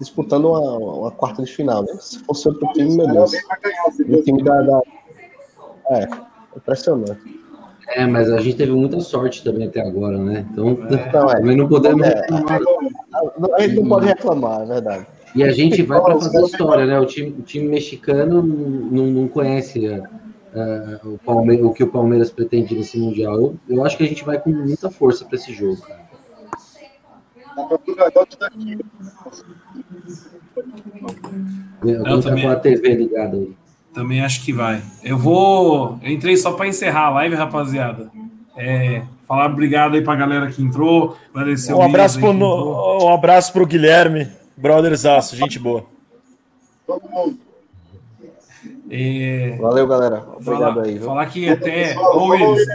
[0.00, 1.92] disputando uma, uma quarta de final, né?
[2.00, 3.32] Se fosse outro time, meu Deus.
[4.08, 4.80] O time da, da-
[5.90, 6.08] É,
[6.56, 7.40] impressionante.
[7.88, 10.46] É, mas a gente teve muita sorte também até agora, né?
[10.52, 10.76] Então,
[11.12, 11.36] Não, é.
[11.36, 12.20] também não podemos É.
[12.20, 12.60] reclamar.
[13.56, 15.06] A gente não pode reclamar, é verdade.
[15.34, 16.98] E a gente vai para fazer história, né?
[16.98, 21.88] O time, o time mexicano não, não conhece a, uh, o, Palme o que o
[21.88, 23.34] Palmeiras pretende nesse Mundial.
[23.40, 26.08] Eu, eu acho que a gente vai com muita força para esse jogo, cara.
[31.82, 33.56] Eu também, com a TV ligada aí.
[33.94, 34.82] Também acho que vai.
[35.02, 35.98] Eu vou.
[36.02, 38.10] Eu entrei só para encerrar a live, rapaziada.
[38.56, 41.16] É, falar obrigado aí para a galera que entrou.
[41.34, 45.84] Agradecer um abraço pro, no, um abraço pro Guilherme, brothers aço, gente boa.
[46.86, 47.38] Todo mundo.
[48.90, 49.56] E...
[49.60, 50.26] Valeu, galera.
[50.34, 50.94] Obrigado falar, aí.
[50.94, 51.06] Viu?
[51.06, 51.96] Falar que até.
[51.96, 52.66] Ô, Willis,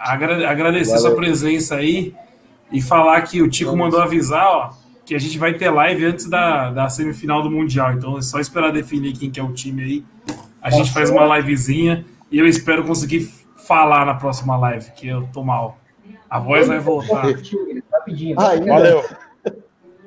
[0.00, 1.02] agradecer Valeu.
[1.02, 2.14] sua presença aí
[2.72, 4.70] e falar que o Tico mandou avisar, ó,
[5.04, 7.92] que a gente vai ter live antes da, da semifinal do Mundial.
[7.92, 10.04] Então é só esperar definir quem que é o time aí.
[10.60, 13.28] A gente faz uma livezinha e eu espero conseguir
[13.66, 15.78] falar na próxima live, que eu tô mal.
[16.30, 17.26] A voz vai voltar.
[17.92, 18.34] Rapidinho.
[18.36, 19.04] Valeu.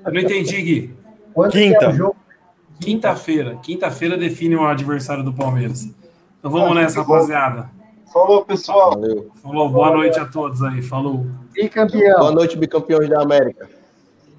[0.05, 0.95] Eu não entendi, Gui.
[1.51, 1.85] Quinta.
[1.85, 2.25] É
[2.79, 3.57] Quinta-feira.
[3.57, 5.89] Quinta-feira define o adversário do Palmeiras.
[6.39, 7.69] Então vamos nessa, rapaziada.
[8.15, 8.91] Falou, pessoal.
[8.91, 9.29] Valeu.
[9.43, 10.81] Falou, boa noite a todos aí.
[10.81, 11.25] Falou.
[11.51, 12.19] Bicampeão.
[12.19, 13.69] Boa noite, bicampeões da América.